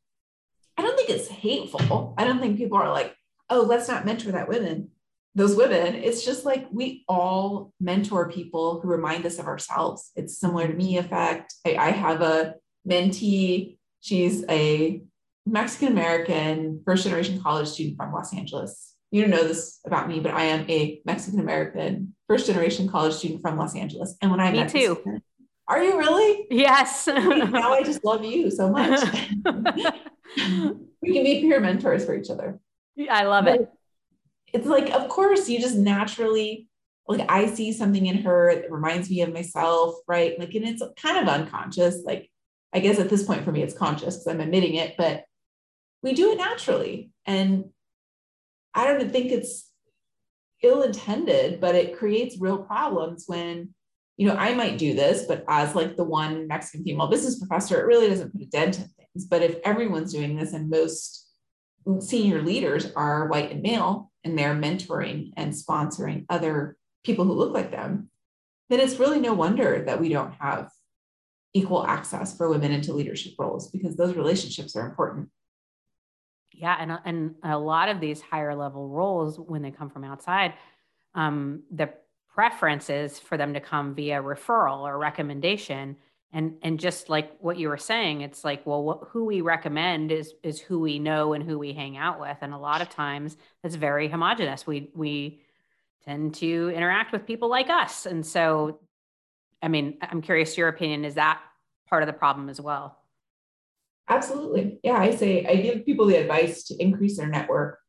I 0.75 0.81
don't 0.81 0.97
think 0.97 1.11
it's 1.11 1.27
hateful. 1.27 2.15
I 2.17 2.23
don't 2.23 2.39
think 2.39 2.57
people 2.57 2.79
are 2.79 2.91
like, 2.91 3.15
oh, 3.51 3.61
let's 3.61 3.87
not 3.87 4.07
mentor 4.07 4.31
that 4.31 4.49
women. 4.49 4.89
those 5.37 5.55
women, 5.55 5.93
it's 5.93 6.25
just 6.25 6.45
like 6.45 6.65
we 6.71 7.05
all 7.07 7.71
mentor 7.79 8.27
people 8.27 8.79
who 8.81 8.89
remind 8.89 9.23
us 9.23 9.37
of 9.37 9.45
ourselves. 9.45 10.11
It's 10.15 10.39
similar 10.39 10.67
to 10.67 10.73
me 10.73 10.97
effect. 10.97 11.53
I, 11.63 11.75
I 11.75 11.91
have 11.91 12.21
a 12.21 12.55
mentee. 12.89 13.77
She's 14.01 14.43
a 14.49 15.03
Mexican 15.45 15.89
American 15.89 16.81
first 16.83 17.03
generation 17.03 17.39
college 17.39 17.67
student 17.67 17.97
from 17.97 18.13
Los 18.13 18.33
Angeles. 18.33 18.95
You 19.11 19.21
don't 19.21 19.31
know 19.31 19.47
this 19.47 19.79
about 19.85 20.09
me, 20.09 20.19
but 20.19 20.33
I 20.33 20.43
am 20.43 20.69
a 20.69 21.01
Mexican 21.05 21.39
American 21.39 22.15
first 22.27 22.47
generation 22.47 22.89
college 22.89 23.13
student 23.13 23.41
from 23.41 23.57
Los 23.57 23.75
Angeles. 23.75 24.15
And 24.21 24.31
when 24.31 24.39
I 24.39 24.51
me 24.51 24.59
met 24.59 24.69
too. 24.69 25.01
This, 25.05 25.21
are 25.69 25.83
you 25.83 25.97
really? 25.97 26.47
Yes. 26.49 27.07
now 27.07 27.73
I 27.73 27.83
just 27.83 28.03
love 28.03 28.23
you 28.23 28.51
so 28.51 28.69
much. 28.69 29.01
we 29.45 31.13
can 31.13 31.23
be 31.23 31.41
peer 31.41 31.59
mentors 31.59 32.05
for 32.05 32.15
each 32.15 32.29
other. 32.29 32.59
I 33.09 33.23
love 33.23 33.45
but 33.45 33.61
it 33.61 33.69
it's 34.53 34.67
like, 34.67 34.89
of 34.91 35.09
course, 35.09 35.49
you 35.49 35.59
just 35.59 35.75
naturally 35.75 36.67
like 37.07 37.25
I 37.29 37.47
see 37.47 37.71
something 37.71 38.05
in 38.05 38.17
her 38.23 38.53
that 38.55 38.71
reminds 38.71 39.09
me 39.09 39.21
of 39.21 39.33
myself, 39.33 39.95
right? 40.07 40.37
Like, 40.37 40.53
and 40.53 40.65
it's 40.65 40.83
kind 41.01 41.17
of 41.17 41.33
unconscious. 41.33 42.03
Like, 42.05 42.29
I 42.73 42.79
guess 42.79 42.99
at 42.99 43.09
this 43.09 43.23
point 43.23 43.45
for 43.45 43.51
me, 43.51 43.63
it's 43.63 43.77
conscious 43.77 44.17
because 44.17 44.27
I'm 44.27 44.41
admitting 44.41 44.75
it, 44.75 44.95
but 44.97 45.23
we 46.03 46.13
do 46.13 46.31
it 46.31 46.37
naturally. 46.37 47.11
And 47.25 47.65
I 48.77 48.85
don't 48.85 49.11
think 49.11 49.31
it's 49.31 49.71
ill 50.61 50.83
intended, 50.83 51.59
but 51.59 51.75
it 51.75 51.97
creates 51.97 52.39
real 52.39 52.59
problems 52.59 53.25
when, 53.25 53.73
you 54.17 54.27
know, 54.27 54.35
I 54.35 54.53
might 54.53 54.77
do 54.77 54.93
this, 54.93 55.25
but 55.27 55.43
as 55.47 55.73
like 55.73 55.95
the 55.95 56.03
one 56.03 56.47
Mexican 56.47 56.83
female 56.83 57.07
business 57.07 57.39
professor, 57.39 57.79
it 57.79 57.87
really 57.87 58.07
doesn't 58.07 58.31
put 58.31 58.41
a 58.41 58.45
dent 58.45 58.77
in 58.77 58.85
things. 58.85 59.25
But 59.25 59.41
if 59.41 59.57
everyone's 59.65 60.13
doing 60.13 60.37
this 60.37 60.53
and 60.53 60.69
most 60.69 61.27
senior 61.99 62.43
leaders 62.43 62.91
are 62.95 63.27
white 63.27 63.51
and 63.51 63.63
male, 63.63 64.11
and 64.23 64.37
they're 64.37 64.53
mentoring 64.53 65.31
and 65.37 65.53
sponsoring 65.53 66.25
other 66.29 66.77
people 67.03 67.25
who 67.25 67.33
look 67.33 67.53
like 67.53 67.71
them, 67.71 68.09
then 68.69 68.79
it's 68.79 68.99
really 68.99 69.19
no 69.19 69.33
wonder 69.33 69.83
that 69.85 69.99
we 69.99 70.09
don't 70.09 70.33
have 70.33 70.69
equal 71.53 71.85
access 71.85 72.35
for 72.35 72.49
women 72.49 72.71
into 72.71 72.93
leadership 72.93 73.33
roles 73.39 73.71
because 73.71 73.95
those 73.95 74.15
relationships 74.15 74.75
are 74.75 74.85
important. 74.85 75.29
Yeah, 76.57 76.75
and 76.79 76.99
and 77.05 77.35
a 77.43 77.57
lot 77.57 77.87
of 77.87 77.99
these 77.99 78.19
higher 78.19 78.55
level 78.55 78.89
roles, 78.89 79.39
when 79.39 79.61
they 79.61 79.69
come 79.69 79.91
from 79.91 80.03
outside, 80.03 80.55
um, 81.13 81.61
the 81.71 81.93
preference 82.33 82.89
is 82.89 83.19
for 83.19 83.37
them 83.37 83.53
to 83.53 83.59
come 83.59 83.93
via 83.93 84.21
referral 84.21 84.79
or 84.79 84.97
recommendation. 84.97 85.97
And 86.33 86.55
and 86.63 86.79
just 86.79 87.09
like 87.09 87.31
what 87.39 87.57
you 87.57 87.69
were 87.69 87.77
saying 87.77 88.21
it's 88.21 88.43
like 88.43 88.65
well 88.65 88.83
what, 88.83 89.07
who 89.09 89.23
we 89.25 89.41
recommend 89.41 90.11
is 90.11 90.33
is 90.43 90.59
who 90.59 90.79
we 90.79 90.99
know 90.99 91.33
and 91.33 91.43
who 91.43 91.57
we 91.57 91.73
hang 91.73 91.95
out 91.95 92.19
with. 92.19 92.37
And 92.41 92.53
a 92.53 92.57
lot 92.57 92.81
of 92.81 92.89
times 92.89 93.37
it's 93.63 93.75
very 93.75 94.09
homogenous. 94.09 94.67
We 94.67 94.91
we 94.93 95.41
tend 96.05 96.35
to 96.35 96.71
interact 96.75 97.11
with 97.13 97.25
people 97.25 97.49
like 97.49 97.69
us. 97.69 98.05
And 98.05 98.25
so 98.25 98.79
i 99.61 99.67
mean 99.67 99.97
i'm 100.01 100.21
curious 100.21 100.57
your 100.57 100.67
opinion. 100.69 101.05
Is 101.05 101.15
that 101.15 101.41
part 101.87 102.03
of 102.03 102.07
the 102.07 102.13
problem 102.13 102.49
as 102.49 102.59
well 102.59 102.97
absolutely 104.09 104.79
yeah 104.83 104.97
i 104.97 105.13
say 105.13 105.45
i 105.45 105.55
give 105.55 105.85
people 105.85 106.05
the 106.05 106.15
advice 106.15 106.63
to 106.63 106.75
increase 106.81 107.17
their 107.17 107.27
network 107.27 107.79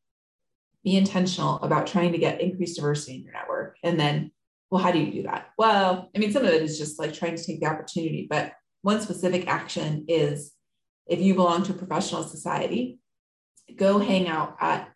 be 0.85 0.97
intentional 0.97 1.57
about 1.61 1.87
trying 1.87 2.13
to 2.13 2.19
get 2.19 2.41
increased 2.41 2.77
diversity 2.77 3.17
in 3.17 3.23
your 3.25 3.33
network 3.33 3.77
and 3.83 3.99
then 3.99 4.31
well, 4.71 4.83
how 4.83 4.91
do 4.91 4.99
you 4.99 5.11
do 5.11 5.23
that? 5.23 5.49
Well, 5.57 6.11
I 6.15 6.19
mean, 6.19 6.33
some 6.33 6.45
of 6.45 6.51
it 6.51 6.63
is 6.63 6.79
just 6.79 6.99
like 6.99 7.15
trying 7.15 7.37
to 7.37 7.43
take 7.43 7.61
the 7.61 7.67
opportunity, 7.67 8.27
but 8.29 8.53
one 8.83 9.01
specific 9.01 9.47
action 9.49 10.05
is 10.09 10.53
if 11.07 11.21
you 11.21 11.35
belong 11.35 11.63
to 11.65 11.73
a 11.73 11.77
professional 11.77 12.23
society, 12.23 12.99
go 13.77 13.99
hang 13.99 14.29
out 14.29 14.57
at 14.61 14.93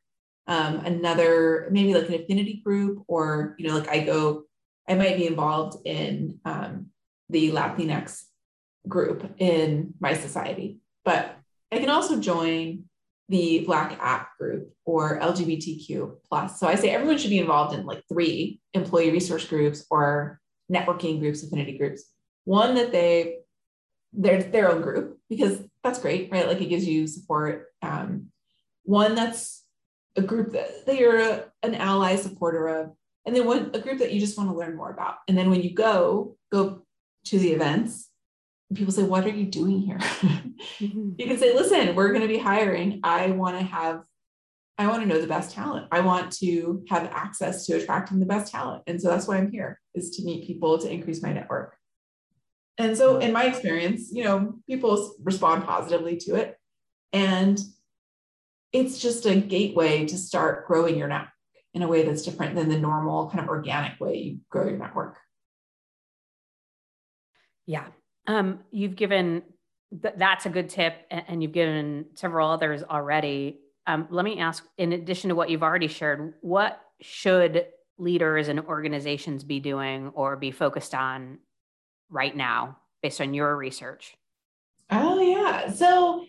um, 0.46 0.76
another, 0.80 1.68
maybe 1.70 1.94
like 1.94 2.08
an 2.08 2.14
affinity 2.14 2.60
group, 2.64 3.02
or, 3.08 3.54
you 3.58 3.66
know, 3.66 3.78
like 3.78 3.88
I 3.88 4.00
go, 4.00 4.44
I 4.86 4.94
might 4.94 5.16
be 5.16 5.26
involved 5.26 5.86
in 5.86 6.38
um, 6.44 6.88
the 7.30 7.50
Latinx 7.52 8.24
group 8.86 9.34
in 9.38 9.94
my 10.00 10.14
society, 10.14 10.80
but 11.04 11.36
I 11.70 11.78
can 11.78 11.90
also 11.90 12.20
join 12.20 12.84
the 13.28 13.60
Black 13.60 13.98
app 14.00 14.36
group 14.38 14.72
or 14.84 15.18
LGBTQ 15.18 16.16
plus. 16.28 16.60
So 16.60 16.66
I 16.66 16.74
say 16.74 16.90
everyone 16.90 17.18
should 17.18 17.30
be 17.30 17.38
involved 17.38 17.74
in 17.74 17.86
like 17.86 18.02
three 18.12 18.60
employee 18.74 19.10
resource 19.10 19.46
groups 19.46 19.86
or 19.90 20.40
networking 20.70 21.18
groups, 21.18 21.42
affinity 21.42 21.78
groups. 21.78 22.04
One 22.44 22.74
that 22.74 22.92
they 22.92 23.38
they're 24.12 24.42
their 24.42 24.70
own 24.70 24.82
group 24.82 25.18
because 25.30 25.62
that's 25.82 25.98
great, 25.98 26.30
right? 26.30 26.46
Like 26.46 26.60
it 26.60 26.68
gives 26.68 26.86
you 26.86 27.06
support. 27.06 27.68
Um, 27.80 28.26
one 28.84 29.14
that's 29.14 29.64
a 30.16 30.22
group 30.22 30.52
that, 30.52 30.86
that 30.86 30.98
you're 30.98 31.18
a, 31.18 31.44
an 31.62 31.74
ally 31.74 32.16
supporter 32.16 32.68
of, 32.68 32.92
and 33.24 33.34
then 33.34 33.46
one 33.46 33.70
a 33.72 33.78
group 33.78 34.00
that 34.00 34.12
you 34.12 34.20
just 34.20 34.36
want 34.36 34.50
to 34.50 34.56
learn 34.56 34.76
more 34.76 34.90
about. 34.90 35.16
And 35.28 35.38
then 35.38 35.48
when 35.48 35.62
you 35.62 35.72
go 35.72 36.36
go 36.50 36.82
to 37.26 37.38
the 37.38 37.52
events, 37.52 38.10
people 38.74 38.92
say, 38.92 39.02
What 39.02 39.24
are 39.24 39.30
you 39.30 39.46
doing 39.46 39.80
here? 39.80 39.98
mm-hmm. 40.00 41.10
You 41.18 41.26
can 41.26 41.38
say, 41.38 41.54
Listen, 41.54 41.94
we're 41.94 42.08
going 42.08 42.22
to 42.22 42.28
be 42.28 42.38
hiring. 42.38 43.00
I 43.02 43.30
want 43.30 43.58
to 43.58 43.64
have, 43.64 44.02
I 44.78 44.86
want 44.86 45.02
to 45.02 45.08
know 45.08 45.20
the 45.20 45.26
best 45.26 45.54
talent. 45.54 45.88
I 45.92 46.00
want 46.00 46.32
to 46.38 46.84
have 46.88 47.04
access 47.12 47.66
to 47.66 47.74
attracting 47.74 48.20
the 48.20 48.26
best 48.26 48.52
talent. 48.52 48.82
And 48.86 49.00
so 49.00 49.08
that's 49.08 49.26
why 49.26 49.36
I'm 49.36 49.50
here 49.50 49.80
is 49.94 50.16
to 50.16 50.24
meet 50.24 50.46
people 50.46 50.78
to 50.78 50.90
increase 50.90 51.22
my 51.22 51.32
network. 51.32 51.76
And 52.78 52.96
so, 52.96 53.18
in 53.18 53.32
my 53.32 53.44
experience, 53.44 54.10
you 54.12 54.24
know, 54.24 54.54
people 54.66 55.14
respond 55.22 55.64
positively 55.64 56.16
to 56.18 56.36
it. 56.36 56.56
And 57.12 57.60
it's 58.72 58.98
just 58.98 59.26
a 59.26 59.36
gateway 59.36 60.06
to 60.06 60.16
start 60.16 60.66
growing 60.66 60.96
your 60.96 61.08
network 61.08 61.28
in 61.74 61.82
a 61.82 61.88
way 61.88 62.02
that's 62.02 62.22
different 62.22 62.54
than 62.54 62.68
the 62.68 62.78
normal 62.78 63.28
kind 63.30 63.40
of 63.40 63.48
organic 63.48 64.00
way 64.00 64.16
you 64.16 64.38
grow 64.50 64.68
your 64.68 64.78
network. 64.78 65.16
Yeah, 67.66 67.86
um, 68.26 68.60
you've 68.70 68.96
given 68.96 69.42
th- 70.02 70.14
that's 70.16 70.46
a 70.46 70.50
good 70.50 70.68
tip, 70.68 70.94
and, 71.10 71.24
and, 71.28 71.42
you've 71.42 71.52
given 71.52 72.06
several 72.14 72.50
others 72.50 72.82
already. 72.82 73.60
Um, 73.86 74.06
let 74.10 74.24
me 74.24 74.38
ask, 74.38 74.64
in 74.78 74.92
addition 74.92 75.28
to 75.28 75.34
what 75.34 75.50
you've 75.50 75.62
already 75.62 75.88
shared, 75.88 76.34
what 76.40 76.80
should 77.00 77.66
leaders 77.98 78.48
and 78.48 78.60
organizations 78.60 79.44
be 79.44 79.60
doing 79.60 80.08
or 80.14 80.36
be 80.36 80.50
focused 80.50 80.94
on 80.94 81.38
right 82.10 82.34
now, 82.36 82.78
based 83.02 83.20
on 83.20 83.34
your 83.34 83.56
research? 83.56 84.14
Oh 84.90 85.20
yeah, 85.20 85.70
so 85.70 86.24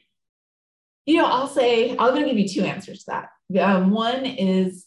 you 1.05 1.17
know, 1.17 1.25
I'll 1.25 1.47
say 1.47 1.91
I'm 1.91 2.13
going 2.13 2.23
to 2.23 2.29
give 2.29 2.39
you 2.39 2.47
two 2.47 2.63
answers 2.63 3.03
to 3.03 3.11
that. 3.11 3.61
Um, 3.61 3.91
one 3.91 4.25
is 4.25 4.85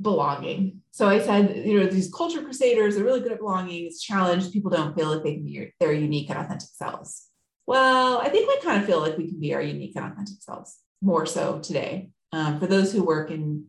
belonging. 0.00 0.82
So 0.90 1.08
I 1.08 1.20
said, 1.20 1.64
you 1.66 1.78
know, 1.80 1.86
these 1.86 2.12
culture 2.12 2.42
crusaders 2.42 2.96
are 2.96 3.04
really 3.04 3.20
good 3.20 3.32
at 3.32 3.38
belonging. 3.38 3.86
It's 3.86 4.02
challenged. 4.02 4.52
People 4.52 4.70
don't 4.70 4.96
feel 4.96 5.08
like 5.08 5.22
they 5.22 5.34
can 5.34 5.44
be 5.44 5.72
their 5.80 5.92
unique 5.92 6.30
and 6.30 6.38
authentic 6.38 6.68
selves. 6.72 7.28
Well, 7.66 8.18
I 8.18 8.28
think 8.28 8.48
we 8.48 8.60
kind 8.60 8.80
of 8.80 8.86
feel 8.86 9.00
like 9.00 9.18
we 9.18 9.28
can 9.28 9.40
be 9.40 9.54
our 9.54 9.62
unique 9.62 9.94
and 9.96 10.06
authentic 10.06 10.40
selves 10.40 10.78
more 11.02 11.26
so 11.26 11.58
today. 11.60 12.10
Um, 12.32 12.60
for 12.60 12.66
those 12.66 12.92
who 12.92 13.02
work 13.02 13.30
in 13.30 13.66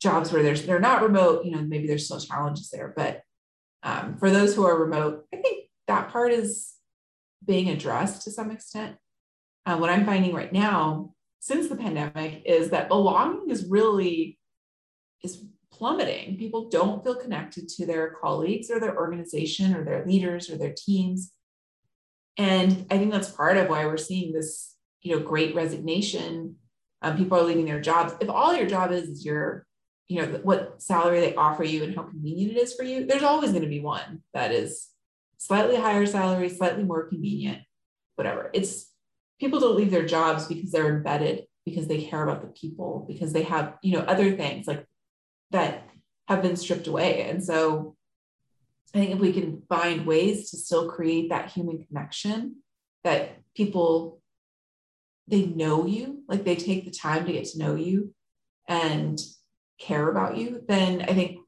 jobs 0.00 0.32
where 0.32 0.42
there's 0.42 0.64
they're 0.66 0.80
not 0.80 1.02
remote, 1.02 1.44
you 1.44 1.52
know, 1.52 1.62
maybe 1.62 1.86
there's 1.86 2.06
still 2.06 2.20
challenges 2.20 2.70
there. 2.70 2.92
But 2.94 3.22
um, 3.82 4.16
for 4.18 4.30
those 4.30 4.54
who 4.54 4.64
are 4.66 4.78
remote, 4.78 5.26
I 5.32 5.36
think 5.36 5.68
that 5.86 6.10
part 6.10 6.32
is 6.32 6.74
being 7.44 7.68
addressed 7.68 8.22
to 8.22 8.30
some 8.30 8.50
extent. 8.50 8.96
Uh, 9.66 9.76
what 9.76 9.90
I'm 9.90 10.04
finding 10.06 10.34
right 10.34 10.52
now 10.52 11.14
since 11.40 11.68
the 11.68 11.76
pandemic 11.76 12.42
is 12.44 12.70
that 12.70 12.88
belonging 12.88 13.50
is 13.50 13.66
really 13.66 14.38
is 15.22 15.44
plummeting. 15.72 16.36
People 16.36 16.68
don't 16.68 17.02
feel 17.02 17.14
connected 17.14 17.68
to 17.68 17.86
their 17.86 18.10
colleagues 18.10 18.70
or 18.70 18.80
their 18.80 18.96
organization 18.96 19.74
or 19.74 19.84
their 19.84 20.04
leaders 20.04 20.50
or 20.50 20.58
their 20.58 20.74
teams. 20.76 21.32
And 22.36 22.86
I 22.90 22.98
think 22.98 23.12
that's 23.12 23.30
part 23.30 23.56
of 23.56 23.68
why 23.68 23.86
we're 23.86 23.96
seeing 23.96 24.32
this, 24.32 24.74
you 25.02 25.14
know, 25.16 25.22
great 25.22 25.54
resignation. 25.54 26.56
Um, 27.02 27.16
people 27.16 27.38
are 27.38 27.42
leaving 27.44 27.64
their 27.64 27.80
jobs. 27.80 28.14
If 28.20 28.28
all 28.28 28.54
your 28.54 28.66
job 28.66 28.92
is 28.92 29.08
is 29.08 29.24
your, 29.24 29.66
you 30.08 30.20
know, 30.20 30.40
what 30.42 30.82
salary 30.82 31.20
they 31.20 31.34
offer 31.34 31.64
you 31.64 31.84
and 31.84 31.94
how 31.94 32.02
convenient 32.02 32.52
it 32.52 32.60
is 32.60 32.74
for 32.74 32.82
you, 32.82 33.06
there's 33.06 33.22
always 33.22 33.50
going 33.50 33.62
to 33.62 33.68
be 33.68 33.80
one 33.80 34.22
that 34.34 34.52
is 34.52 34.88
slightly 35.38 35.76
higher 35.76 36.04
salary, 36.04 36.48
slightly 36.48 36.84
more 36.84 37.08
convenient, 37.08 37.62
whatever. 38.16 38.50
It's 38.52 38.90
people 39.38 39.60
don't 39.60 39.76
leave 39.76 39.90
their 39.90 40.04
jobs 40.04 40.46
because 40.46 40.70
they're 40.70 40.94
embedded, 40.94 41.44
because 41.64 41.86
they 41.88 42.02
care 42.02 42.22
about 42.22 42.42
the 42.42 42.48
people, 42.48 43.06
because 43.08 43.32
they 43.32 43.44
have, 43.44 43.78
you 43.82 43.92
know, 43.92 44.04
other 44.04 44.32
things 44.32 44.66
like 44.66 44.84
that 45.50 45.88
have 46.28 46.42
been 46.42 46.56
stripped 46.56 46.86
away. 46.86 47.28
And 47.28 47.42
so 47.42 47.96
I 48.94 48.98
think 48.98 49.12
if 49.12 49.18
we 49.18 49.32
can 49.32 49.62
find 49.68 50.06
ways 50.06 50.50
to 50.50 50.56
still 50.56 50.90
create 50.90 51.30
that 51.30 51.50
human 51.50 51.84
connection, 51.84 52.56
that 53.04 53.38
people 53.54 54.20
they 55.28 55.46
know 55.46 55.86
you, 55.86 56.24
like 56.28 56.44
they 56.44 56.56
take 56.56 56.84
the 56.84 56.90
time 56.90 57.24
to 57.24 57.32
get 57.32 57.44
to 57.46 57.58
know 57.58 57.76
you 57.76 58.12
and 58.66 59.20
care 59.78 60.08
about 60.08 60.36
you, 60.36 60.62
then 60.66 61.02
I 61.02 61.14
think 61.14 61.38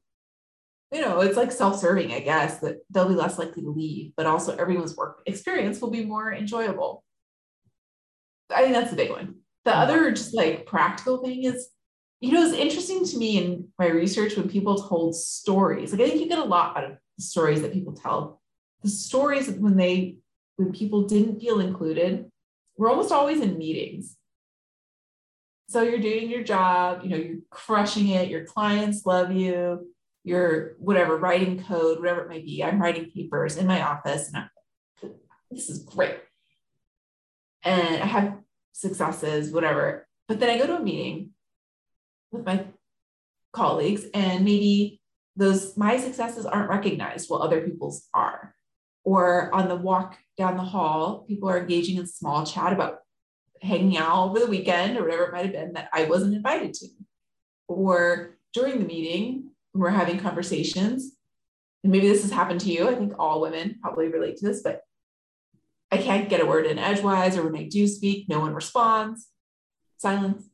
you 0.93 1.01
know, 1.01 1.21
it's 1.21 1.35
like 1.35 1.51
self-serving, 1.51 2.13
I 2.13 2.19
guess, 2.19 2.59
that 2.59 2.77
they'll 2.91 3.09
be 3.09 3.15
less 3.15 3.39
likely 3.39 3.63
to 3.63 3.71
leave, 3.71 4.13
but 4.15 4.27
also 4.27 4.55
everyone's 4.55 4.95
work 4.95 5.23
experience 5.25 5.81
will 5.81 5.89
be 5.89 6.05
more 6.05 6.31
enjoyable. 6.31 7.03
I 8.51 8.61
think 8.61 8.75
that's 8.75 8.91
the 8.91 8.95
big 8.95 9.09
one. 9.09 9.37
The 9.65 9.71
mm-hmm. 9.71 9.81
other 9.81 10.11
just 10.11 10.35
like 10.35 10.67
practical 10.67 11.17
thing 11.17 11.45
is 11.45 11.67
you 12.23 12.31
know, 12.31 12.41
it's 12.41 12.53
interesting 12.53 13.03
to 13.03 13.17
me 13.17 13.37
in 13.37 13.67
my 13.77 13.87
research 13.87 14.37
when 14.37 14.47
people 14.47 14.81
told 14.81 15.13
stories. 15.13 15.91
Like 15.91 15.99
I 15.99 16.07
think 16.07 16.21
you 16.21 16.29
get 16.29 16.39
a 16.39 16.45
lot 16.45 16.77
out 16.77 16.85
of 16.85 16.91
the 17.17 17.21
stories 17.21 17.61
that 17.61 17.73
people 17.73 17.91
tell. 17.91 18.41
The 18.81 18.87
stories 18.87 19.49
when 19.49 19.75
they 19.75 20.19
when 20.55 20.71
people 20.71 21.01
didn't 21.01 21.41
feel 21.41 21.59
included 21.59 22.31
were 22.77 22.87
almost 22.89 23.11
always 23.11 23.41
in 23.41 23.57
meetings. 23.57 24.15
So 25.67 25.81
you're 25.81 25.99
doing 25.99 26.29
your 26.29 26.43
job, 26.45 27.01
you 27.03 27.09
know, 27.09 27.17
you're 27.17 27.39
crushing 27.49 28.07
it, 28.07 28.29
your 28.29 28.45
clients 28.45 29.05
love 29.05 29.33
you, 29.33 29.91
you're 30.23 30.75
whatever, 30.79 31.17
writing 31.17 31.61
code, 31.61 31.99
whatever 31.99 32.21
it 32.21 32.29
might 32.29 32.45
be. 32.45 32.63
I'm 32.63 32.81
writing 32.81 33.11
papers 33.11 33.57
in 33.57 33.67
my 33.67 33.81
office 33.81 34.29
and 34.29 34.37
I'm, 34.37 35.11
this 35.51 35.69
is 35.69 35.83
great. 35.83 36.15
And 37.63 38.01
I 38.01 38.05
have 38.05 38.37
successes, 38.71 39.51
whatever. 39.51 40.07
But 40.29 40.39
then 40.39 40.49
I 40.49 40.57
go 40.57 40.67
to 40.67 40.77
a 40.77 40.81
meeting 40.81 41.32
with 42.33 42.45
my 42.45 42.65
colleagues 43.53 44.05
and 44.13 44.43
maybe 44.43 44.99
those 45.35 45.77
my 45.77 45.97
successes 45.97 46.45
aren't 46.45 46.69
recognized 46.69 47.29
while 47.29 47.41
other 47.41 47.61
people's 47.61 48.07
are. 48.13 48.55
Or 49.05 49.53
on 49.53 49.67
the 49.67 49.75
walk 49.75 50.17
down 50.37 50.57
the 50.57 50.63
hall 50.63 51.25
people 51.27 51.49
are 51.49 51.59
engaging 51.59 51.97
in 51.97 52.07
small 52.07 52.45
chat 52.45 52.73
about 52.73 52.99
hanging 53.61 53.97
out 53.97 54.29
over 54.29 54.39
the 54.39 54.47
weekend 54.47 54.97
or 54.97 55.03
whatever 55.03 55.25
it 55.25 55.31
might 55.31 55.45
have 55.45 55.53
been 55.53 55.73
that 55.73 55.89
i 55.93 56.05
wasn't 56.05 56.35
invited 56.35 56.73
to. 56.73 56.87
Or 57.67 58.37
during 58.53 58.79
the 58.79 58.85
meeting 58.85 59.51
we're 59.73 59.89
having 59.89 60.19
conversations. 60.19 61.15
And 61.83 61.91
maybe 61.91 62.07
this 62.07 62.21
has 62.21 62.31
happened 62.31 62.61
to 62.61 62.71
you. 62.71 62.87
I 62.87 62.95
think 62.95 63.13
all 63.17 63.41
women 63.41 63.79
probably 63.81 64.07
relate 64.07 64.37
to 64.37 64.47
this 64.47 64.61
but 64.63 64.81
i 65.91 65.97
can't 65.97 66.29
get 66.29 66.41
a 66.41 66.45
word 66.45 66.65
in 66.65 66.79
edgewise 66.79 67.37
or 67.37 67.43
when 67.43 67.61
i 67.61 67.67
do 67.67 67.87
speak 67.87 68.27
no 68.27 68.39
one 68.39 68.53
responds. 68.53 69.29
Silence 69.97 70.49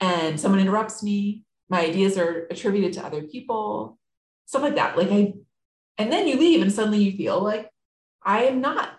and 0.00 0.38
someone 0.38 0.60
interrupts 0.60 1.02
me 1.02 1.44
my 1.68 1.80
ideas 1.80 2.16
are 2.16 2.46
attributed 2.50 2.92
to 2.92 3.04
other 3.04 3.22
people 3.22 3.98
stuff 4.46 4.62
like 4.62 4.76
that. 4.76 4.96
Like 4.96 5.10
i 5.10 5.34
and 5.98 6.12
then 6.12 6.26
you 6.26 6.38
leave 6.38 6.62
and 6.62 6.72
suddenly 6.72 7.02
you 7.02 7.16
feel 7.16 7.40
like 7.40 7.70
i 8.22 8.44
am 8.44 8.60
not 8.60 8.90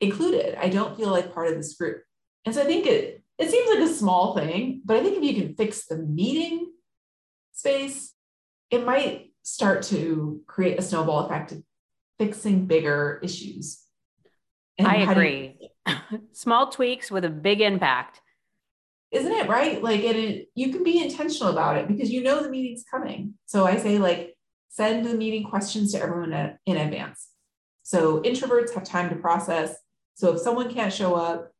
included. 0.00 0.56
I 0.58 0.68
don't 0.68 0.96
feel 0.96 1.10
like 1.10 1.32
part 1.32 1.48
of 1.48 1.54
this 1.54 1.74
group. 1.74 2.02
And 2.44 2.54
so 2.54 2.62
i 2.62 2.64
think 2.64 2.86
it 2.86 3.22
it 3.38 3.50
seems 3.50 3.68
like 3.68 3.88
a 3.88 3.92
small 3.92 4.34
thing 4.34 4.80
but 4.84 4.96
i 4.96 5.02
think 5.02 5.16
if 5.16 5.22
you 5.22 5.34
can 5.34 5.54
fix 5.54 5.86
the 5.86 5.98
meeting 5.98 6.72
space 7.52 8.14
it 8.70 8.84
might 8.84 9.30
start 9.42 9.82
to 9.82 10.40
create 10.46 10.78
a 10.78 10.82
snowball 10.82 11.26
effect 11.26 11.52
of 11.52 11.62
fixing 12.18 12.66
bigger 12.66 13.20
issues. 13.22 13.82
And 14.78 14.88
i 14.88 14.96
agree 14.96 15.56
you, 15.60 15.94
small 16.32 16.70
tweaks 16.70 17.10
with 17.10 17.24
a 17.24 17.30
big 17.30 17.60
impact 17.60 18.20
isn't 19.12 19.32
it 19.32 19.48
right? 19.48 19.82
Like 19.82 20.00
it, 20.00 20.48
you 20.54 20.72
can 20.72 20.82
be 20.82 21.02
intentional 21.02 21.52
about 21.52 21.78
it 21.78 21.88
because 21.88 22.10
you 22.10 22.22
know 22.22 22.42
the 22.42 22.50
meeting's 22.50 22.84
coming. 22.90 23.34
So 23.46 23.66
I 23.66 23.76
say 23.76 23.98
like 23.98 24.36
send 24.68 25.06
the 25.06 25.14
meeting 25.14 25.44
questions 25.44 25.92
to 25.92 26.00
everyone 26.00 26.58
in 26.66 26.76
advance. 26.76 27.28
So 27.82 28.20
introverts 28.22 28.74
have 28.74 28.84
time 28.84 29.10
to 29.10 29.16
process. 29.16 29.76
So 30.14 30.34
if 30.34 30.40
someone 30.40 30.72
can't 30.72 30.92
show 30.92 31.14
up, 31.14 31.52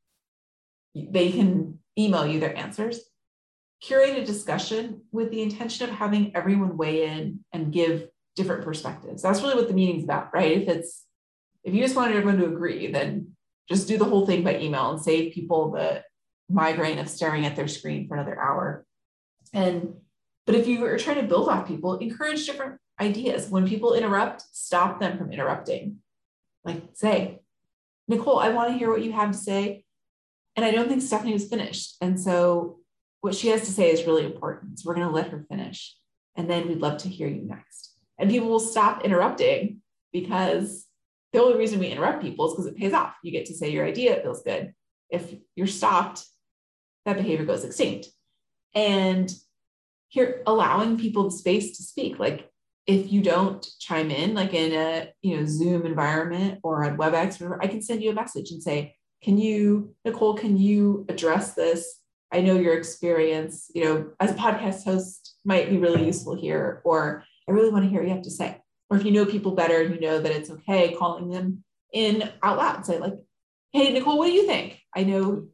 they 0.95 1.31
can 1.31 1.79
email 1.99 2.27
you 2.27 2.41
their 2.41 2.57
answers. 2.57 3.01
Curate 3.83 4.19
a 4.19 4.25
discussion 4.25 5.03
with 5.13 5.31
the 5.31 5.43
intention 5.43 5.89
of 5.89 5.95
having 5.95 6.35
everyone 6.35 6.77
weigh 6.77 7.07
in 7.09 7.45
and 7.53 7.73
give 7.73 8.09
different 8.35 8.65
perspectives. 8.65 9.23
That's 9.23 9.41
really 9.41 9.55
what 9.55 9.69
the 9.69 9.75
meeting's 9.75 10.05
about, 10.05 10.35
right? 10.35 10.63
If 10.63 10.69
it's 10.69 11.05
if 11.65 11.75
you 11.75 11.83
just 11.83 11.97
wanted 11.97 12.17
everyone 12.17 12.39
to 12.39 12.47
agree, 12.47 12.91
then 12.91 13.33
just 13.69 13.89
do 13.89 13.99
the 13.99 14.05
whole 14.05 14.27
thing 14.27 14.45
by 14.45 14.59
email 14.59 14.91
and 14.91 15.01
save 15.01 15.33
people 15.33 15.73
the 15.73 16.03
migraine 16.49 16.99
of 16.99 17.09
staring 17.09 17.45
at 17.47 17.57
their 17.57 17.69
screen 17.69 18.07
for 18.09 18.15
another 18.15 18.41
hour. 18.41 18.85
And 19.53 19.95
but 20.47 20.55
if 20.55 20.69
you 20.69 20.85
are 20.85 20.99
trying 20.99 21.21
to 21.21 21.27
build 21.27 21.49
off 21.49 21.67
people, 21.67 21.99
encourage 21.99 22.47
different 22.47 22.79
ideas. 23.01 23.49
When 23.51 23.69
people 23.69 23.95
interrupt, 23.95 24.43
stop 24.53 25.01
them 25.01 25.19
from 25.19 25.33
interrupting. 25.33 25.99
Like 26.65 26.83
say, 26.95 27.41
Nicole, 28.09 28.39
I 28.39 28.51
want 28.51 28.71
to 28.71 28.79
hear 28.79 28.91
what 28.91 29.03
you 29.03 29.13
have 29.13 29.33
to 29.33 29.39
say. 29.39 29.85
And 30.55 30.65
I 30.65 30.71
don't 30.71 30.89
think 30.89 31.03
Stefanie 31.03 31.33
was 31.33 31.49
finished. 31.49 31.97
And 32.01 32.19
so 32.19 32.79
what 33.21 33.35
she 33.35 33.49
has 33.49 33.63
to 33.63 33.73
say 33.73 33.91
is 33.91 34.07
really 34.07 34.25
important. 34.25 34.79
So 34.79 34.89
we're 34.89 34.95
going 34.95 35.09
to 35.09 35.13
let 35.13 35.31
her 35.31 35.45
finish. 35.49 35.97
And 36.37 36.49
then 36.49 36.69
we'd 36.69 36.81
love 36.81 36.99
to 36.99 37.09
hear 37.09 37.29
you 37.29 37.43
next. 37.43 37.95
And 38.19 38.31
people 38.31 38.49
will 38.49 38.61
stop 38.61 39.05
interrupting 39.05 39.83
because 40.13 40.87
the 41.33 41.43
only 41.43 41.59
reason 41.59 41.79
we 41.79 41.89
interrupt 41.89 42.23
people 42.23 42.47
is 42.47 42.53
because 42.53 42.67
it 42.67 42.77
pays 42.77 42.93
off. 42.93 43.15
You 43.23 43.33
get 43.33 43.47
to 43.47 43.55
say 43.55 43.71
your 43.71 43.85
idea, 43.85 44.17
it 44.17 44.23
feels 44.23 44.43
good. 44.43 44.73
If 45.11 45.35
you're 45.55 45.67
stopped, 45.67 46.25
that 47.07 47.17
behavior 47.17 47.47
goes 47.47 47.65
extinct. 47.65 48.09
And 48.75 49.33
here, 50.09 50.43
allowing 50.47 50.99
people 50.99 51.25
the 51.25 51.31
space 51.31 51.77
to 51.79 51.83
speak, 51.83 52.19
like 52.19 52.51
if 52.87 53.11
you 53.11 53.23
don't 53.23 53.67
chime 53.81 54.11
in, 54.11 54.35
like 54.35 54.53
in 54.53 54.73
a 54.73 55.09
you 55.23 55.37
know 55.37 55.47
Zoom 55.47 55.87
environment 55.87 56.61
or 56.63 56.85
on 56.85 56.99
WebEx, 56.99 57.41
or 57.41 57.63
I 57.63 57.67
can 57.67 57.81
send 57.81 58.03
you 58.03 58.11
a 58.11 58.15
message 58.15 58.51
and 58.51 58.63
say, 58.63 58.95
"Can 59.23 59.39
you, 59.39 59.95
Nicole? 60.05 60.35
Can 60.35 60.59
you 60.59 61.07
address 61.09 61.55
this? 61.55 62.01
I 62.33 62.41
know 62.41 62.59
your 62.59 62.77
experience, 62.77 63.71
you 63.75 63.85
know, 63.85 64.11
as 64.21 64.33
a 64.33 64.35
podcast 64.35 64.85
host 64.85 65.37
might 65.45 65.71
be 65.71 65.79
really 65.79 66.05
useful 66.05 66.35
here, 66.35 66.83
or 66.85 67.25
I 67.49 67.53
really 67.53 67.71
want 67.71 67.85
to 67.85 67.89
hear 67.89 68.01
what 68.01 68.09
you 68.09 68.15
have 68.15 68.25
to 68.25 68.31
say. 68.31 68.61
Or 68.91 68.97
if 68.97 69.05
you 69.05 69.13
know 69.13 69.27
people 69.27 69.53
better 69.53 69.81
and 69.81 69.95
you 69.95 70.01
know 70.01 70.21
that 70.21 70.33
it's 70.33 70.51
okay, 70.51 70.95
calling 70.95 71.31
them 71.31 71.65
in 71.93 72.31
out 72.43 72.59
loud 72.59 72.85
say, 72.85 72.99
like, 72.99 73.15
hey, 73.73 73.93
Nicole, 73.93 74.19
what 74.19 74.27
do 74.27 74.33
you 74.33 74.47
think? 74.47 74.81
I 74.95 75.05
know, 75.05 75.47